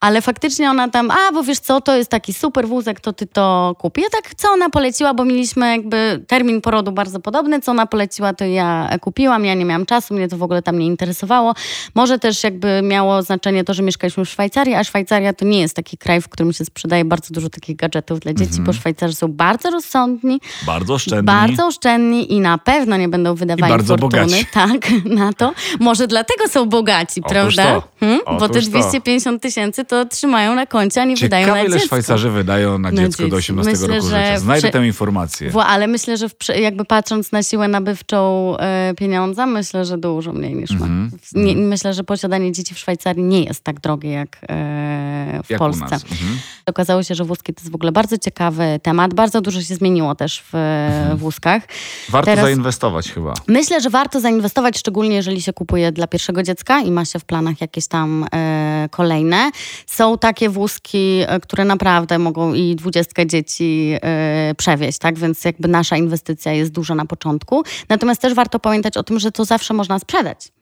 [0.00, 3.26] Ale faktycznie ona tam, a bo wiesz co, to jest taki super wózek, to ty
[3.26, 3.98] to kup.
[3.98, 8.32] Ja tak, co ona poleciła, bo mieliśmy jakby termin porodu bardzo podobny, co ona poleciła,
[8.34, 11.54] to ja kupiłam, ja nie miałam czasu, mnie to w ogóle tam nie interesowało.
[11.94, 15.76] Może też jakby miało znaczenie to, że mieszkaliśmy w Szwajcarii, a Szwajcaria to nie jest
[15.76, 18.64] taki kraj, w którym się sprzedaje bardzo dużo takich gadżetów dla dzieci, Mhm.
[18.64, 21.26] bo Szwajcarzy są bardzo rozsądni, Bardzo oszczędni.
[21.26, 24.22] bardzo oszczędni i na pewno nie będą I bardzo fortuny.
[24.22, 24.46] bogaci.
[24.52, 25.52] Tak, na to.
[25.80, 27.82] Może dlatego są bogaci, Otóż prawda?
[28.00, 28.20] Hmm?
[28.26, 28.70] Bo te Otóż to.
[28.70, 31.86] 250 tysięcy to trzymają na koncie, a nie wydają Ciekawe, na ile dziecko.
[31.86, 33.52] Szwajcarzy wydają na Na dziecko do dzieci.
[33.52, 34.38] 18 Myślę, roku życia.
[34.38, 35.50] Znajdę tę informację.
[35.50, 40.32] Wła- ale myślę, że w, jakby patrząc na siłę nabywczą e, pieniądza, myślę, że dużo
[40.32, 41.44] mniej niż Mhm, my.
[41.44, 45.58] Nie, myślę, że posiadanie dzieci w Szwajcarii nie jest tak drogie jak e, w Jak
[45.58, 45.84] Polsce.
[45.84, 46.38] Mhm.
[46.70, 49.14] Okazało się, że wózki to jest w ogóle bardzo ciekawy temat.
[49.14, 51.16] Bardzo dużo się zmieniło też w Mhm.
[51.18, 51.62] wózkach.
[52.08, 53.34] Warto Teraz- zainwestować chyba.
[53.48, 57.24] Myślę, że warto zainwestować, szczególnie jeżeli się kupuje dla pierwszego dziecka i ma się w
[57.24, 59.50] planach jakieś tam e, kolejne.
[59.86, 65.18] Są takie wózki, e, które naprawdę mogą i dwudziestkę dzieci e, przewieźć, tak?
[65.18, 67.62] Więc jakby nasza inwestycja jest duża na początku.
[67.88, 70.52] Natomiast też warto pamiętać o tym, że to zawsze można sprzedać.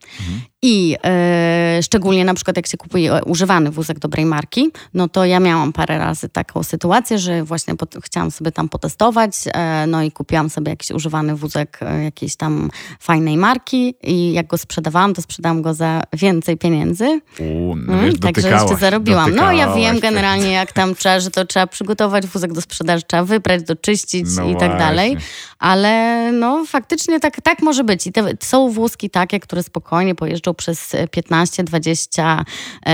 [0.61, 5.39] I e, szczególnie na przykład jak się kupuje używany wózek dobrej marki, no to ja
[5.39, 10.49] miałam parę razy taką sytuację, że właśnie chciałam sobie tam potestować, e, no i kupiłam
[10.49, 15.61] sobie jakiś używany wózek e, jakiejś tam fajnej marki i jak go sprzedawałam, to sprzedałam
[15.61, 17.21] go za więcej pieniędzy.
[17.39, 19.35] U, no Mm, Także jeszcze zarobiłam.
[19.35, 23.23] No ja wiem generalnie jak tam trzeba, że to trzeba przygotować wózek do sprzedaży, trzeba
[23.23, 25.11] wyprać, doczyścić No i tak dalej.
[25.11, 25.29] właśnie.
[25.59, 28.07] Ale no faktycznie tak, tak może być.
[28.07, 32.43] I te, są wózki takie, które spokojnie pojeżdżą przez 15-20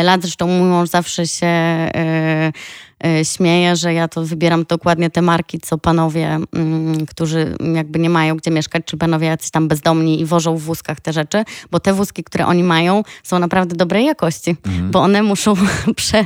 [0.03, 0.21] lat.
[0.21, 2.51] Zresztą mój mąż zawsze się e,
[3.05, 8.09] e, śmieje, że ja to wybieram dokładnie te marki, co panowie, mm, którzy jakby nie
[8.09, 11.79] mają gdzie mieszkać, czy panowie jacyś tam bezdomni i wożą w wózkach te rzeczy, bo
[11.79, 14.55] te wózki, które oni mają, są naprawdę dobrej jakości,
[14.91, 15.53] bo one muszą
[15.95, 16.25] prze,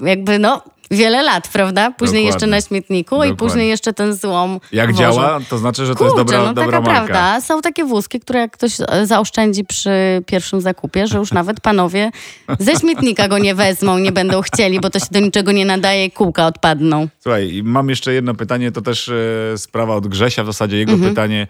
[0.00, 1.90] jakby no wiele lat, prawda?
[1.90, 2.26] Później Dokładnie.
[2.26, 3.34] jeszcze na śmietniku Dokładnie.
[3.34, 6.54] i później jeszcze ten złom Jak działa, to znaczy, że to Kurczę, jest dobra, no
[6.54, 7.06] dobra taka marka.
[7.06, 7.40] prawda.
[7.40, 9.90] Są takie wózki, które jak ktoś e, zaoszczędzi przy
[10.26, 12.10] pierwszym zakupie, że już nawet panowie
[12.58, 16.10] ze śmietnika go nie wezmą, nie będą chcieli, bo to się do niczego nie nadaje,
[16.10, 17.08] kółka odpadną.
[17.20, 21.10] Słuchaj, mam jeszcze jedno pytanie, to też e, sprawa od Grzesia, w zasadzie jego Mhm.
[21.10, 21.46] pytanie,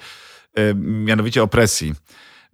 [0.55, 1.95] e, mianowicie o presji.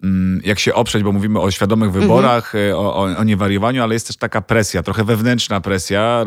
[0.02, 2.02] Mm, Jak się oprzeć, bo mówimy o świadomych Mhm.
[2.04, 6.24] wyborach, e, o, o, o niewariowaniu, ale jest też taka presja, trochę wewnętrzna presja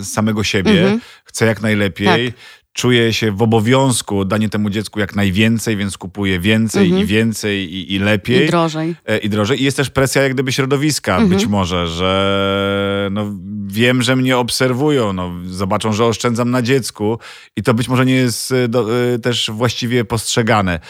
[0.00, 0.80] e, samego siebie.
[0.82, 1.00] Mhm.
[1.24, 2.06] Chcę jak najlepiej.
[2.32, 2.40] Tak.
[2.72, 7.94] Czuję się w obowiązku danie temu dziecku jak najwięcej, więc kupuję więcej i więcej i,
[7.94, 8.34] i lepiej.
[8.36, 8.48] Mhm.
[8.48, 8.94] I drożej.
[9.06, 9.60] E, i drożej.
[9.60, 11.30] I jest też presja jak gdyby środowiska Mhm.
[11.30, 13.32] być może, że no,
[13.66, 17.18] wiem, że mnie obserwują, no, zobaczą, że oszczędzam na dziecku
[17.56, 18.86] i to być może nie jest do,
[19.22, 20.80] też właściwie postrzegane.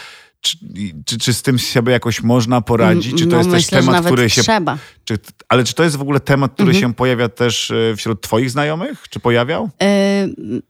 [0.44, 0.59] Czy,
[1.07, 3.18] czy, czy z tym sobie jakoś można poradzić?
[3.18, 4.42] Czy to no, jest myślę, też temat, który się...
[4.42, 4.78] trzeba.
[5.04, 6.83] Czy, ale czy to jest w ogóle temat, który Mhm.
[6.90, 9.04] się pojawia też e, wśród twoich znajomych?
[9.11, 9.70] Czy pojawiał?
[9.80, 10.62] Yy,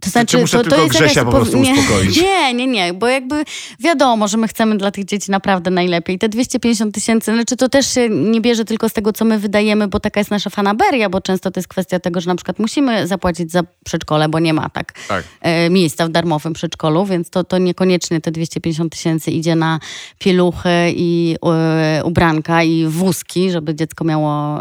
[0.00, 2.22] to znaczy, muszę to, tylko to jest Grzesia po prostu nie, uspokoić?
[2.22, 3.44] Nie, nie, nie, bo jakby
[3.80, 6.18] wiadomo, że my chcemy dla tych dzieci naprawdę najlepiej.
[6.18, 9.88] Te 250 tysięcy, znaczy to też się nie bierze tylko z tego, co my wydajemy,
[9.88, 13.06] bo taka jest nasza fanaberia, bo często to jest kwestia tego, że na przykład musimy
[13.06, 15.24] zapłacić za przedszkole, bo nie ma tak, Tak.
[15.40, 19.80] e, miejsca w darmowym przedszkolu, więc to, to niekoniecznie te 250 tysięcy idzie na
[20.18, 24.60] pieluchy i e, ubranka i wózki, żeby dziecko miało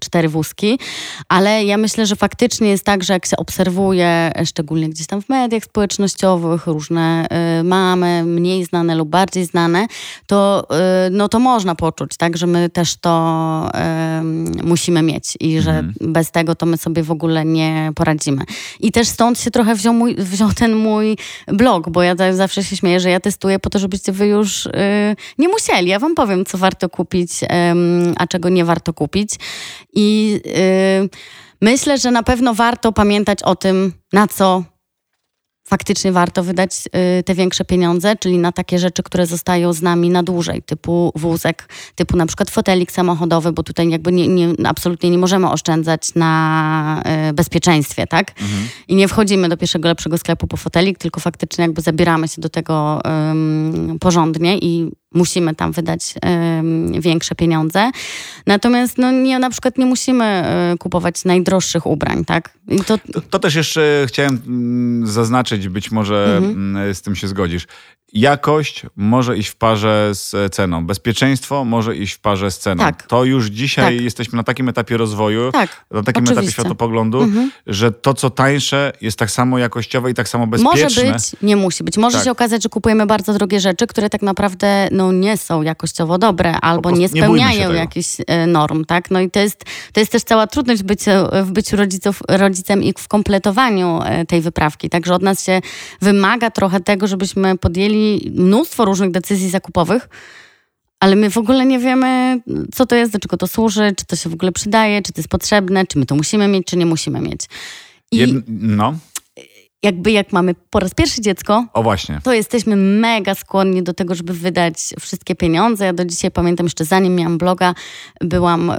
[0.00, 0.78] cztery wózki,
[1.28, 5.28] ale ja myślę, że faktycznie jest tak, że jak się obserwuje, szczególnie gdzieś tam w
[5.28, 9.86] mediach społecznościowych, różne e, mamy, mniej znane lub bardziej znane,
[10.26, 15.60] to, e, no to można poczuć, tak, że my też to em, musimy mieć i
[15.60, 18.44] że bez tego to my sobie w ogóle nie poradzimy.
[18.80, 21.16] I też stąd się trochę wziął, mój, wziął ten mój
[21.46, 24.70] blog, bo ja zawsze się śmieję, że ja testuję po to, żebyście wy już y,
[25.38, 25.88] nie musieli.
[25.88, 27.30] Ja wam powiem, co warto kupić,
[28.16, 29.30] a czego nie warto kupić.
[29.94, 31.08] I y,
[31.60, 34.64] myślę, że na pewno warto pamiętać o tym, na co
[35.68, 36.70] faktycznie warto wydać
[37.18, 41.12] y, te większe pieniądze, czyli na takie rzeczy, które zostają z nami na dłużej, typu
[41.14, 46.14] wózek, typu na przykład fotelik samochodowy, bo tutaj jakby nie, nie, absolutnie nie możemy oszczędzać
[46.14, 48.32] na y, bezpieczeństwie, tak?
[48.88, 52.48] I nie wchodzimy do pierwszego lepszego sklepu po fotelik, tylko faktycznie jakby zabieramy się do
[52.48, 53.02] tego
[54.00, 56.14] porządnie i musimy tam wydać
[56.58, 57.90] ym, większe pieniądze.
[58.46, 62.50] Natomiast no, nie, na przykład nie musimy y, kupować najdroższych ubrań, tak?
[62.86, 66.52] To, To, to też jeszcze chciałem mm, zaznaczyć, być może Mhm.
[66.76, 67.66] mm, z tym się zgodzisz.
[68.12, 70.86] Jakość może iść w parze z ceną.
[70.86, 72.84] Bezpieczeństwo może iść w parze z ceną.
[72.84, 73.02] Tak.
[73.06, 74.04] To już dzisiaj Tak.
[74.04, 76.38] jesteśmy na takim etapie rozwoju, Tak, na takim etapie oczywiście.
[76.38, 76.52] Mhm.
[76.52, 77.28] światopoglądu,
[77.66, 80.70] że to, co tańsze, jest tak samo jakościowe i tak samo bezpieczne.
[80.84, 81.96] Może być, nie musi być.
[81.98, 82.24] Może Tak.
[82.24, 86.52] się okazać, że kupujemy bardzo drogie rzeczy, które tak naprawdę no, nie są jakościowo dobre
[86.60, 87.74] albo nie nie spełniają tego.
[87.74, 89.10] jakichś e, norm, tak?
[89.10, 91.10] No i to jest, to jest też cała trudność w byciu,
[91.42, 94.90] w byciu rodziców, rodzicem i w kompletowaniu e, tej wyprawki.
[94.90, 95.60] Także od nas się
[96.00, 100.08] wymaga trochę tego, żebyśmy podjęli mnóstwo różnych decyzji zakupowych,
[101.00, 102.40] ale my w ogóle nie wiemy,
[102.74, 105.20] co to jest, do czego to służy, czy to się w ogóle przydaje, czy to
[105.20, 107.40] jest potrzebne, czy my to musimy mieć, czy nie musimy mieć.
[108.12, 108.34] I.
[108.48, 108.94] No,
[109.84, 112.20] jakby jak mamy po raz pierwszy dziecko, o właśnie.
[112.22, 115.84] to jesteśmy mega skłonni do tego, żeby wydać wszystkie pieniądze.
[115.84, 117.74] Ja do dzisiaj pamiętam, jeszcze zanim miałam bloga,
[118.20, 118.74] byłam, y,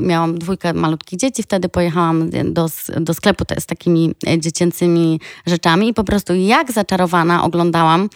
[0.00, 2.66] miałam dwójkę malutkich dzieci, wtedy pojechałam do,
[3.00, 8.08] do sklepu z takimi e, dziecięcymi rzeczami i po prostu jak zaczarowana oglądałam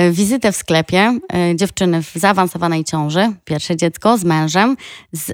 [0.00, 1.18] y, wizytę w sklepie
[1.52, 4.76] y, dziewczyny w zaawansowanej ciąży, pierwsze dziecko z mężem,
[5.12, 5.32] z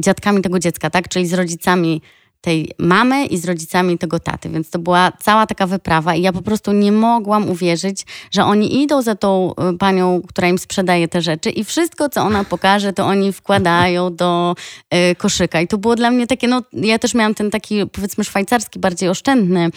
[0.00, 1.08] dziadkami tego dziecka, tak?
[1.08, 2.02] Czyli z rodzicami
[2.44, 6.32] tej mamy i z rodzicami tego taty, więc to była cała taka wyprawa i ja
[6.32, 11.08] po prostu nie mogłam uwierzyć, że oni idą za tą y, panią, która im sprzedaje
[11.08, 14.54] te rzeczy i wszystko, co ona pokaże, to oni wkładają do
[14.94, 15.60] y, koszyka.
[15.60, 19.08] I to było dla mnie takie, no ja też miałam ten taki powiedzmy szwajcarski, bardziej
[19.08, 19.70] oszczędny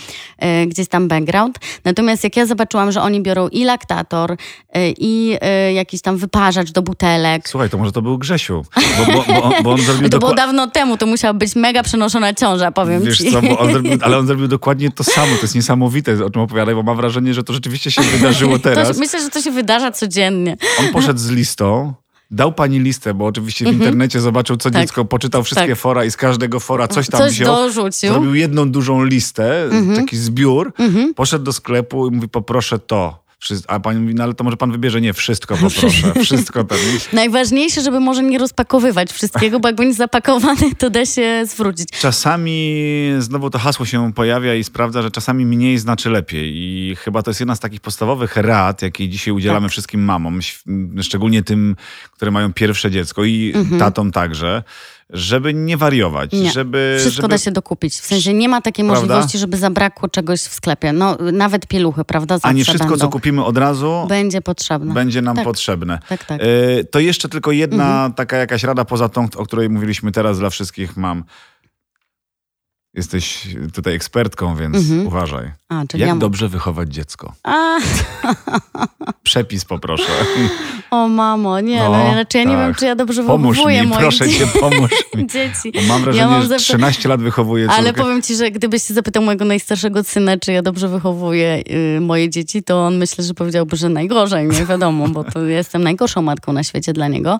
[0.63, 4.37] y, gdzieś tam background, natomiast jak ja zobaczyłam, że oni biorą i laktator y,
[4.97, 5.37] i
[5.69, 9.43] y, jakiś tam wyparzacz do butelek, Słuchaj, to może to był Grzesiu, bo, bo, bo,
[9.43, 13.01] on, bo on zrobił to było dawno temu, to musiała być mega przenoszona ciąża, powiem
[13.03, 13.31] Wiesz ci.
[13.31, 15.35] co, on zrobił, ale on zrobił dokładnie to samo.
[15.35, 18.63] To jest niesamowite, o czym opowiadaj, bo mam wrażenie, że to rzeczywiście się wydarzyło To,
[18.63, 18.87] teraz.
[18.93, 20.57] się- myślę, że to się wydarza codziennie.
[20.79, 21.93] On poszedł z listą,
[22.31, 24.81] dał pani listę, bo oczywiście w internecie zobaczył, co Tak.
[24.81, 25.77] dziecko, poczytał wszystkie Tak.
[25.77, 27.55] fora i z każdego fora coś tam Coś wziął.
[27.55, 28.11] dorzucił.
[28.11, 30.73] Zrobił jedną dużą listę, taki zbiór,
[31.15, 33.26] poszedł do sklepu i mówi, poproszę to.
[33.67, 36.77] A pani mówi, no ale to może pan wybierze, nie, wszystko poproszę, wszystko tam.
[37.13, 41.89] Najważniejsze, żeby może nie rozpakowywać wszystkiego, bo jak będzie zapakowany, to da się zwrócić.
[41.89, 42.75] Czasami
[43.19, 47.29] znowu to hasło się pojawia i sprawdza, że czasami mniej znaczy lepiej i chyba to
[47.31, 49.71] jest jedna z takich podstawowych rad, jakiej dzisiaj udzielamy tak.
[49.71, 50.39] wszystkim mamom,
[51.01, 51.75] szczególnie tym,
[52.11, 53.79] które mają pierwsze dziecko i mhm.
[53.79, 54.63] tatom także
[55.09, 56.31] żeby nie wariować.
[56.31, 56.51] Nie.
[56.51, 57.31] Żeby, Wszystko żeby...
[57.31, 57.95] da się dokupić.
[57.95, 59.01] W sensie nie ma takiej prawda?
[59.01, 60.93] możliwości, żeby zabrakło czegoś w sklepie.
[60.93, 62.35] No, nawet pieluchy, prawda?
[62.35, 63.05] Zawsze A nie wszystko, będą.
[63.05, 64.93] co kupimy od razu, będzie potrzebne.
[64.93, 65.45] Będzie nam tak.
[65.45, 65.99] potrzebne.
[66.09, 66.41] Tak, tak.
[66.41, 68.13] E, to jeszcze tylko jedna mhm.
[68.13, 71.23] taka jakaś rada poza tą, o której mówiliśmy teraz dla wszystkich mam.
[72.93, 75.07] Jesteś tutaj ekspertką, więc mhm.
[75.07, 75.51] uważaj.
[75.69, 76.15] A, Jak ja...
[76.15, 77.33] dobrze wychować dziecko?
[77.43, 77.77] A.
[79.23, 80.11] Przepis poproszę.
[80.91, 82.33] O mamo, nie, no, no ja tak.
[82.33, 85.27] nie wiem, czy ja dobrze pomóż wychowuję mi, moje proszę cię, pomóż mi.
[85.27, 85.71] dzieci.
[85.71, 87.79] Bo mam wrażenie, ja mam że 13 lat wychowuję córkę.
[87.79, 91.63] Ale powiem ci, że gdybyś się zapytał mojego najstarszego syna, czy ja dobrze wychowuję
[91.97, 95.83] y, moje dzieci, to on myślę, że powiedziałby, że najgorzej, nie wiadomo, bo to jestem
[95.83, 97.39] najgorszą matką na świecie dla niego.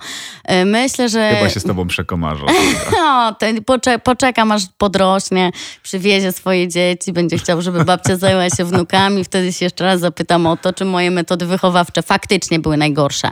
[0.52, 1.36] Y, myślę, że...
[1.36, 2.46] Chyba się z tobą przekomarzę.
[2.92, 5.47] no, poczek poczekam aż podrośnie,
[5.84, 10.46] przywiezie swoje dzieci, będzie chciał, żeby babcia zajęła się wnukami, wtedy się jeszcze raz zapytam
[10.46, 13.28] o to, czy moje metody wychowawcze faktycznie były najgorsze.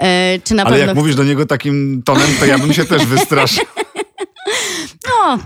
[0.00, 3.64] E, Ale jak mówisz do niego takim tonem, to ja bym się też wystraszył.
[5.08, 5.38] No,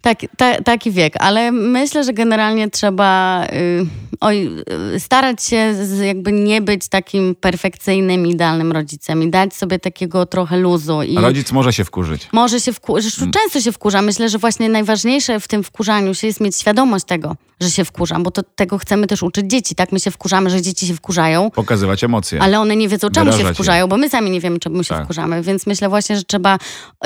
[0.00, 3.86] tak, ta, taki wiek, ale myślę, że generalnie trzeba y,
[4.20, 4.50] oj,
[4.94, 10.26] y, starać się z, jakby nie być takim perfekcyjnym, idealnym rodzicem i dać sobie takiego
[10.26, 11.02] trochę luzu.
[11.02, 12.28] I rodzic może się wkurzyć.
[12.32, 13.32] Może się wkurzyć, mm.
[13.32, 14.02] często się wkurza.
[14.02, 18.22] Myślę, że właśnie najważniejsze w tym wkurzaniu się jest mieć świadomość tego, że się wkurzam,
[18.22, 19.92] bo to tego chcemy też uczyć dzieci, tak?
[19.92, 21.50] My się wkurzamy, że dzieci się wkurzają.
[21.50, 22.42] Pokazywać emocje.
[22.42, 23.88] Ale one nie wiedzą, czemu Wyrażać się wkurzają, je.
[23.88, 25.04] bo my sami nie wiemy, czemu się tak.
[25.04, 26.58] wkurzamy, więc myślę właśnie, że trzeba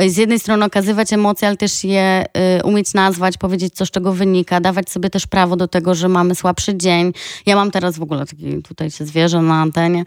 [0.07, 2.25] z jednej strony okazywać emocje, ale też je
[2.59, 6.09] y, umieć nazwać, powiedzieć, co z czego wynika, dawać sobie też prawo do tego, że
[6.09, 7.13] mamy słabszy dzień.
[7.47, 10.05] Ja mam teraz w ogóle taki, tutaj się zwierzę na antenie,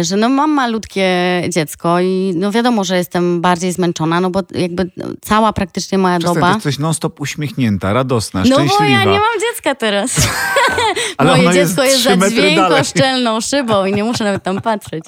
[0.00, 4.40] y, że no mam malutkie dziecko i no wiadomo, że jestem bardziej zmęczona, no bo
[4.54, 6.54] jakby cała praktycznie moja Przestań, doba...
[6.54, 8.84] Jesteś non-stop uśmiechnięta, radosna, no szczęśliwa.
[8.84, 10.10] No bo ja nie mam dziecka teraz.
[11.24, 15.04] Moje dziecko jest, jest za dźwiękoszczelną szybą i nie muszę nawet tam patrzeć.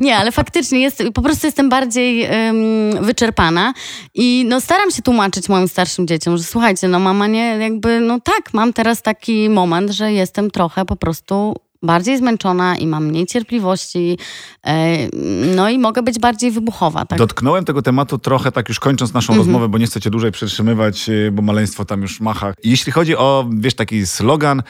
[0.00, 3.74] Nie, ale faktycznie jest, po prostu jestem bardziej um, wyczerpana
[4.14, 8.20] i no staram się tłumaczyć moim starszym dzieciom, że słuchajcie, no mama nie, jakby, no
[8.20, 13.26] tak, mam teraz taki moment, że jestem trochę po prostu bardziej zmęczona i mam mniej
[13.26, 14.18] cierpliwości,
[14.66, 15.08] e,
[15.56, 17.04] no i mogę być bardziej wybuchowa.
[17.04, 17.18] Tak?
[17.18, 19.46] Dotknąłem tego tematu trochę, tak już kończąc naszą mm -hmm.
[19.46, 22.54] rozmowę, bo nie chcę cię dłużej przytrzymywać, e, bo maleństwo tam już macha.
[22.64, 24.62] Jeśli chodzi o, wiesz, taki slogan,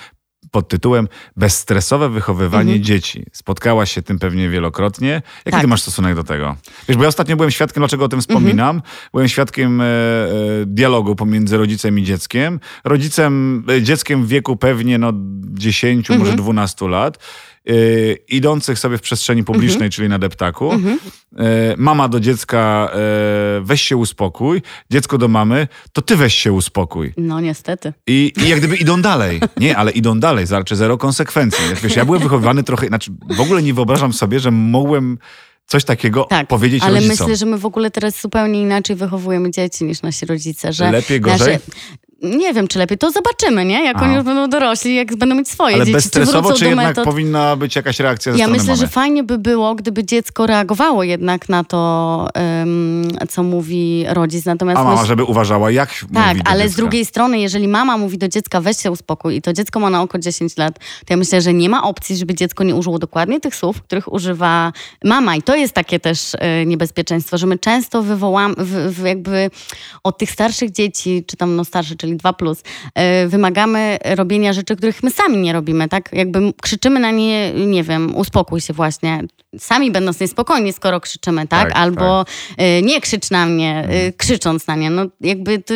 [0.50, 2.82] pod tytułem Bezstresowe wychowywanie mhm.
[2.82, 3.26] dzieci.
[3.32, 5.22] Spotkałaś się tym pewnie wielokrotnie.
[5.44, 5.60] Jaki tak.
[5.60, 6.56] ty masz stosunek do tego?
[6.88, 8.94] Wiesz, bo ja ostatnio byłem świadkiem, dlaczego o tym wspominam, mhm.
[9.12, 9.88] byłem świadkiem e, e,
[10.66, 12.60] dialogu pomiędzy rodzicem i dzieckiem.
[12.84, 16.20] Rodzicem, e, dzieckiem w wieku pewnie no 10, mhm.
[16.20, 17.18] może 12 lat
[17.68, 19.90] y, idących sobie w przestrzeni publicznej, mhm.
[19.90, 20.72] czyli na deptaku.
[20.72, 20.98] Mhm.
[21.32, 21.38] Y,
[21.76, 22.90] mama do dziecka,
[23.58, 24.62] y, weź się uspokój.
[24.90, 27.12] Dziecko do mamy, to ty weź się uspokój.
[27.16, 27.92] No niestety.
[28.06, 29.40] I, i jak gdyby idą dalej.
[29.56, 31.64] Nie, ale idą dalej, znaczy zero konsekwencji.
[31.82, 35.18] Wiesz, ja byłem wychowywany trochę, znaczy w ogóle nie wyobrażam sobie, że mogłem
[35.66, 37.26] coś takiego tak, powiedzieć ale rodzicom.
[37.26, 40.72] myślę, że my w ogóle teraz zupełnie inaczej wychowujemy dzieci niż nasi rodzice.
[40.72, 41.54] Że Lepiej, gorzej?
[41.54, 41.60] Nasze,
[42.22, 42.98] nie wiem, czy lepiej.
[42.98, 43.84] To zobaczymy, nie?
[43.84, 44.04] Jak A.
[44.04, 45.94] oni już będą dorośli, jak będą mieć swoje Ale dzieci.
[45.94, 47.04] bezstresowo, czy, czy jednak metod...
[47.04, 48.76] powinna być jakaś reakcja ze Ja myślę, mamy?
[48.76, 54.44] że fajnie by było, gdyby dziecko reagowało jednak na to, um, co mówi rodzic.
[54.44, 55.06] Natomiast A mama, myśl...
[55.06, 56.72] żeby uważała, jak Tak, ale dziecka.
[56.72, 59.90] z drugiej strony, jeżeli mama mówi do dziecka, weź się uspokój i to dziecko ma
[59.90, 62.98] na oko 10 lat, to ja myślę, że nie ma opcji, żeby dziecko nie użyło
[62.98, 64.72] dokładnie tych słów, których używa
[65.04, 65.36] mama.
[65.36, 69.50] I to jest takie też e, niebezpieczeństwo, że my często wywołamy, w, w jakby
[70.04, 72.62] od tych starszych dzieci, czy tam no starsze, czyli 2+, plus,
[72.94, 76.08] E, wymagamy robienia rzeczy, których my sami nie robimy, tak?
[76.12, 79.22] Jakby krzyczymy na nie, nie wiem, uspokój się właśnie.
[79.58, 81.68] Sami będąc niespokojni, skoro krzyczymy, tak?
[81.68, 82.34] tak Albo tak.
[82.58, 84.12] E, nie krzycz na mnie, e, mhm.
[84.16, 84.90] krzycząc na nie.
[84.90, 85.58] No jakby...
[85.58, 85.74] To,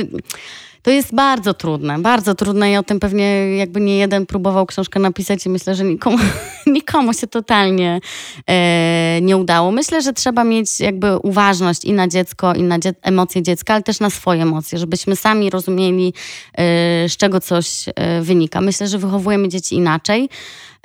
[0.84, 5.00] to jest bardzo trudne, bardzo trudne i o tym pewnie jakby nie jeden próbował książkę
[5.00, 6.18] napisać i myślę, że nikomu,
[6.66, 8.00] nikomu się totalnie
[8.46, 9.72] e, nie udało.
[9.72, 13.82] Myślę, że trzeba mieć jakby uważność i na dziecko, i na dzie emocje dziecka, ale
[13.82, 16.14] też na swoje emocje, żebyśmy sami rozumieli,
[16.52, 18.60] e, z czego coś e, wynika.
[18.60, 20.28] Myślę, że wychowujemy dzieci inaczej.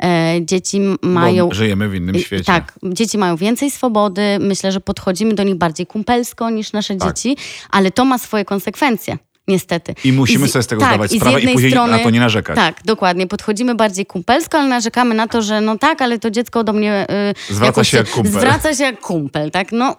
[0.03, 1.47] E, dzieci mają.
[1.47, 2.43] Bo żyjemy w innym świecie.
[2.43, 4.21] Tak, dzieci mają więcej swobody.
[4.39, 7.07] Myślę, że podchodzimy do nich bardziej kumpelsko niż nasze tak.
[7.07, 7.37] dzieci,
[7.69, 9.17] ale to ma swoje konsekwencje.
[9.49, 9.95] Niestety.
[10.03, 11.99] I musimy z- sobie z tego tak, zdawać i sprawę i jednej później strony, na
[11.99, 12.55] to nie narzekać.
[12.55, 13.27] Tak, dokładnie.
[13.27, 17.07] Podchodzimy bardziej kumpelsko, ale narzekamy na to, że no tak, ale to dziecko do mnie...
[17.49, 18.31] y, Zwraca jakoś się jak kumpel.
[18.31, 19.71] Zwraca się jak kumpel, tak?
[19.71, 19.95] No,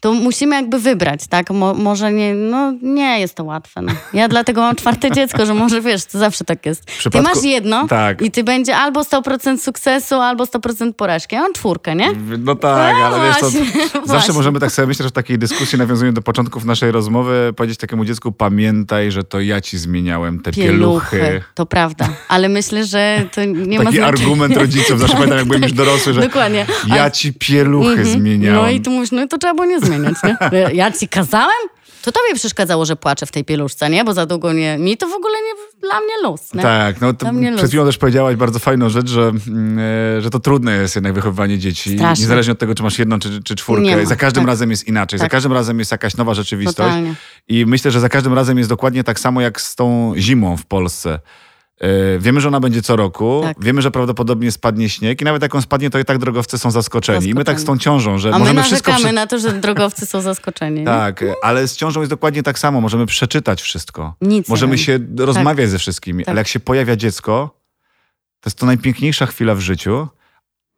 [0.00, 1.50] to musimy jakby wybrać, tak?
[1.50, 3.82] Mo, może nie, no nie jest to łatwe.
[3.82, 3.92] No.
[4.12, 6.84] Ja dlatego mam czwarte dziecko, że może wiesz, to zawsze tak jest.
[6.84, 8.22] Ty przypadku- masz jedno tak.
[8.22, 11.34] i ty będzie albo 100% sukcesu, albo 100% porażki.
[11.34, 12.12] Ja mam czwórkę, nie?
[12.38, 13.60] No tak, No ale wiesz właśnie,
[14.04, 17.78] zawsze możemy tak sobie myśleć, że w takiej dyskusji, nawiązując do początków naszej rozmowy, powiedzieć
[17.78, 21.42] takiemu dziecku, pamiętaj, że to ja ci zmieniałem te pieluchy.
[21.54, 24.06] To prawda, ale myślę, że to nie ma Taki znaczenia.
[24.06, 26.66] argument rodziców, zawsze pamiętam jak byłem już dorosły, że Dokładnie.
[26.86, 28.08] ja ci pieluchy Mhm.
[28.08, 28.62] zmieniałem.
[28.62, 30.36] No i tu mówisz, no to trzeba było nie zmieniać, nie?
[30.80, 31.68] Ja ci kazałem?
[32.06, 34.04] To tobie przeszkadzało, że płaczę w tej pieluszce, nie?
[34.04, 34.78] Bo za długo nie...
[34.78, 35.80] Mi to w ogóle nie...
[35.80, 36.62] Dla mnie luz, nie?
[36.62, 37.56] Tak, no to luz.
[37.56, 39.78] przed chwilą też powiedziałaś bardzo fajną rzecz, że, mm,
[40.18, 41.96] e, że to trudne jest jednak wychowywanie dzieci.
[41.96, 42.22] Strasznie.
[42.22, 43.96] Niezależnie od tego, czy masz jedną, czy, czy czwórkę.
[43.96, 44.48] ma, Za każdym tak.
[44.48, 45.18] razem jest inaczej.
[45.18, 45.32] Za Tak.
[45.32, 46.76] każdym razem jest jakaś nowa rzeczywistość.
[46.76, 47.14] Totalnie.
[47.48, 50.66] I myślę, że za każdym razem jest dokładnie tak samo jak z tą zimą w
[50.66, 51.18] Polsce.
[51.80, 53.40] E, Wiemy, że ona będzie co roku.
[53.44, 53.56] Tak.
[53.60, 56.70] Wiemy, że prawdopodobnie spadnie śnieg i nawet jak on spadnie, to i tak drogowcy są
[56.70, 57.28] zaskoczeni.
[57.28, 57.80] I my tak z tą Zaskoczeni.
[57.80, 58.90] ciążą, że A my możemy wszystko...
[58.90, 59.20] narzekamy Prze...
[59.20, 60.78] na to, że drogowcy są zaskoczeni.
[60.80, 60.86] nie?
[60.86, 62.80] Tak, ale z ciążą jest dokładnie tak samo.
[62.80, 64.14] Możemy przeczytać wszystko.
[64.20, 64.84] Nic nie Możemy wiem.
[64.84, 66.32] się rozmawiać ze wszystkimi, Tak.
[66.32, 67.60] ale jak się pojawia dziecko,
[68.40, 70.08] to jest to najpiękniejsza chwila w życiu,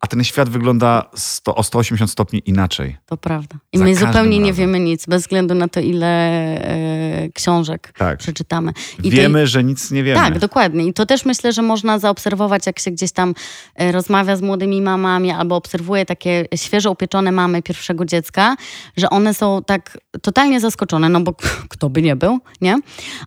[0.00, 2.96] a ten świat wygląda 100, o 180 stopni inaczej.
[3.06, 3.56] To prawda.
[3.72, 8.18] I Za my zupełnie nie wiemy nic, bez względu na to, ile e, książek Tak.
[8.18, 8.72] przeczytamy.
[9.02, 10.20] I wiemy, że nic nie wiemy.
[10.20, 10.84] Tak, dokładnie.
[10.86, 13.34] I to też myślę, że można zaobserwować, jak się gdzieś tam
[13.74, 18.56] e, rozmawia z młodymi mamami albo obserwuje takie świeżo upieczone mamy pierwszego dziecka,
[18.96, 21.34] że one są tak totalnie zaskoczone, no bo
[21.68, 22.78] kto by nie był, nie?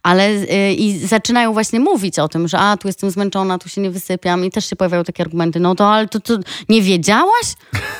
[0.03, 3.81] Ale e, i zaczynają właśnie mówić o tym, że a, tu jestem zmęczona, tu się
[3.81, 6.37] nie wysypiam i też się pojawiają takie argumenty, no to ale to, to
[6.69, 7.55] nie wiedziałaś?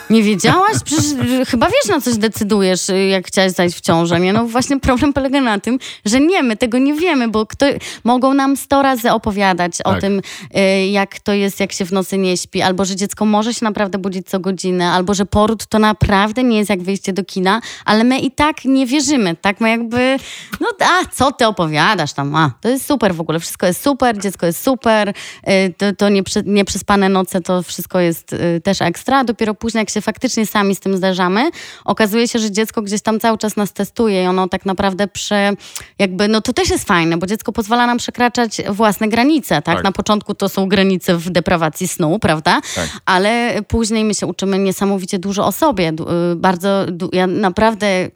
[0.10, 0.74] Nie wiedziałaś?
[0.86, 1.06] Przecież
[1.48, 4.34] chyba wiesz, na coś decydujesz, e, jak chciałaś zajść w ciążę, nie?
[4.34, 7.66] No właśnie problem polega na tym, że nie, my tego nie wiemy, bo kto,
[8.04, 10.02] mogą nam sto razy opowiadać o Tak.
[10.02, 10.22] tym,
[10.58, 13.66] y, jak to jest, jak się w nocy nie śpi, albo że dziecko może się
[13.66, 17.62] naprawdę budzić co godzinę, albo że poród to naprawdę nie jest jak wyjście do kina,
[17.86, 19.62] ale my i tak nie wierzymy, tak?
[19.62, 20.18] My jakby,
[20.60, 24.18] no a co ty opowiadasz tam, a to jest super w ogóle, wszystko jest super,
[24.22, 29.24] dziecko jest super, y, to, to nieprze, nieprzespane noce to wszystko jest y, też ekstra,
[29.24, 31.50] dopiero później jak się faktycznie sami z tym zderzamy,
[31.86, 35.54] okazuje się, że dziecko gdzieś tam cały czas nas testuje i ono tak naprawdę prze,
[36.00, 39.76] jakby, no to też jest fajne, bo dziecko pozwala nam przekraczać własne granice, tak?
[39.76, 39.84] Tak.
[39.84, 42.62] Na początku to są granice w deprawacji snu, prawda?
[42.76, 42.90] Tak.
[43.06, 45.90] Ale później my się uczymy niesamowicie dużo o sobie.
[46.32, 48.10] Y, Bardzo, ja naprawdę,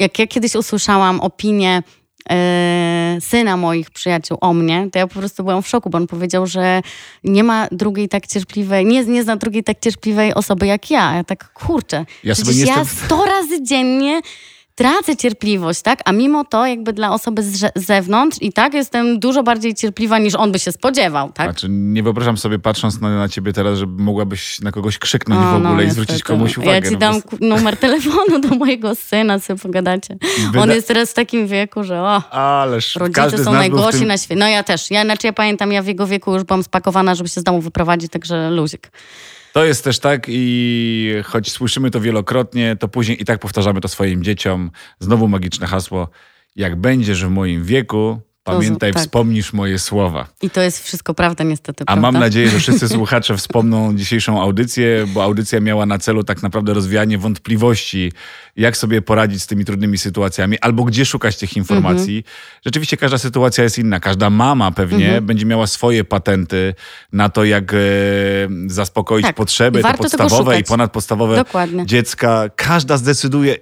[0.00, 1.82] jak ja kiedyś usłyszałam opinię
[3.20, 6.46] syna moich przyjaciół o mnie, to ja po prostu byłam w szoku, bo on powiedział,
[6.46, 6.80] że
[7.24, 11.14] nie ma drugiej tak cierpliwej, nie, nie zna drugiej tak cierpliwej osoby jak ja.
[11.16, 14.20] Ja tak, kurczę, Ja sobie nie ja jestem- sto razy dziennie
[14.74, 16.00] tracę cierpliwość, tak?
[16.04, 20.34] A mimo to jakby dla osoby z zewnątrz i tak jestem dużo bardziej cierpliwa niż
[20.34, 21.46] on by się spodziewał, tak?
[21.50, 25.50] Znaczy, nie wyobrażam sobie, patrząc na, na ciebie teraz, że mogłabyś na kogoś krzyknąć O,
[25.52, 26.32] w ogóle no, i zwrócić niestety.
[26.32, 26.72] komuś uwagę.
[26.72, 30.16] Ja ci no, dam bo- numer telefonu do mojego syna, sobie pogadacie.
[30.52, 34.08] Wyda- On jest teraz w takim wieku, że o, Ależ rodzice są najgorsi tym...
[34.08, 34.40] na świecie.
[34.40, 34.90] No ja też.
[34.90, 37.60] Ja, znaczy ja pamiętam, ja w jego wieku już byłam spakowana, żeby się z domu
[37.60, 38.90] wyprowadzić, także luzik.
[39.52, 43.88] To jest też tak i choć słyszymy to wielokrotnie, to później i tak powtarzamy to
[43.88, 44.70] swoim dzieciom.
[44.98, 46.08] Znowu magiczne hasło.
[46.56, 49.02] Jak będziesz w moim wieku, pamiętaj, tak.
[49.02, 50.28] wspomnisz moje słowa.
[50.42, 52.02] I to jest wszystko prawda niestety, A prawda?
[52.02, 56.74] mam nadzieję, że wszyscy słuchacze wspomną dzisiejszą audycję, bo audycja miała na celu tak naprawdę
[56.74, 58.12] rozwijanie wątpliwości,
[58.56, 62.16] jak sobie poradzić z tymi trudnymi sytuacjami, albo gdzie szukać tych informacji.
[62.16, 62.34] Mhm.
[62.64, 64.00] Rzeczywiście każda sytuacja jest inna.
[64.00, 65.26] Każda mama pewnie Mhm.
[65.26, 66.74] będzie miała swoje patenty
[67.12, 67.76] na to, jak e,
[68.66, 69.36] zaspokoić Tak.
[69.36, 71.86] potrzeby I te podstawowe i ponadpodstawowe Dokładnie.
[71.86, 72.44] dziecka.
[72.56, 73.56] Każda zdecyduje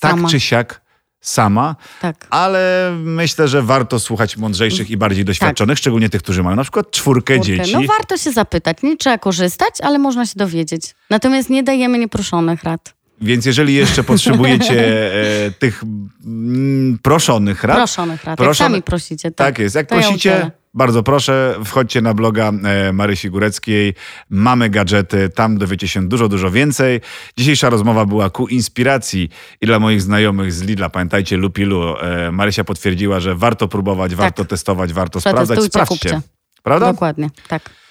[0.00, 0.28] tak Sama.
[0.28, 0.83] czy siak
[1.24, 1.76] sama.
[2.00, 2.26] Tak.
[2.30, 6.90] Ale myślę, że warto słuchać mądrzejszych i bardziej doświadczonych, szczególnie tych, którzy mają na przykład
[6.90, 7.72] czwórkę Kurczę, dzieci.
[7.72, 10.94] No warto się zapytać, nie trzeba korzystać, ale można się dowiedzieć.
[11.10, 12.94] Natomiast nie dajemy nieproszonych rad.
[13.24, 14.86] Więc jeżeli jeszcze potrzebujecie
[15.46, 15.82] e, tych
[16.24, 19.30] mm, proszonych rad, Proszonych rad, Proszone- jak sami prosicie.
[19.30, 19.74] Tak, tak jest.
[19.74, 20.50] Jak to ja prosicie, udzielę.
[20.74, 23.94] bardzo proszę, wchodźcie na bloga e, Marysi Góreckiej.
[24.30, 27.00] Mamy gadżety, tam dowiecie się dużo, dużo więcej.
[27.36, 29.28] Dzisiejsza rozmowa była ku inspiracji
[29.60, 30.90] i dla moich znajomych z Lidla.
[30.90, 31.96] Pamiętajcie, Lupilu.
[31.98, 35.62] E, Marysia potwierdziła, że warto próbować, warto testować, warto sprawdzać.
[35.62, 36.10] Sprawdźcie.
[36.10, 36.28] kupcie.
[36.62, 36.92] Prawda?
[36.92, 37.83] Dokładnie, tak.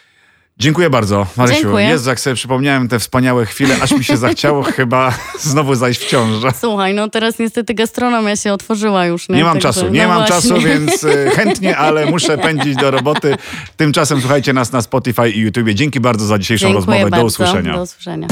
[0.60, 1.62] Dziękuję bardzo, Marysiu.
[1.62, 1.86] Dziękuję.
[1.86, 6.10] Jezu, jak sobie przypomniałem te wspaniałe chwile, aż mi się zachciało chyba znowu zajść w
[6.10, 6.50] ciążę.
[6.60, 9.30] Słuchaj, no teraz niestety gastronomia się otworzyła już.
[9.30, 10.36] Nie, Nie mam Także- czasu, nie no mam właśnie.
[10.36, 13.36] czasu, więc y, chętnie, ale muszę pędzić do roboty.
[13.78, 15.70] Tymczasem słuchajcie nas na Spotify i YouTube.
[15.70, 17.02] Dzięki bardzo za dzisiejszą Dziękuję rozmowę.
[17.10, 17.18] bardzo.
[17.18, 17.74] Do usłyszenia.
[17.74, 18.28] Do usłyszenia.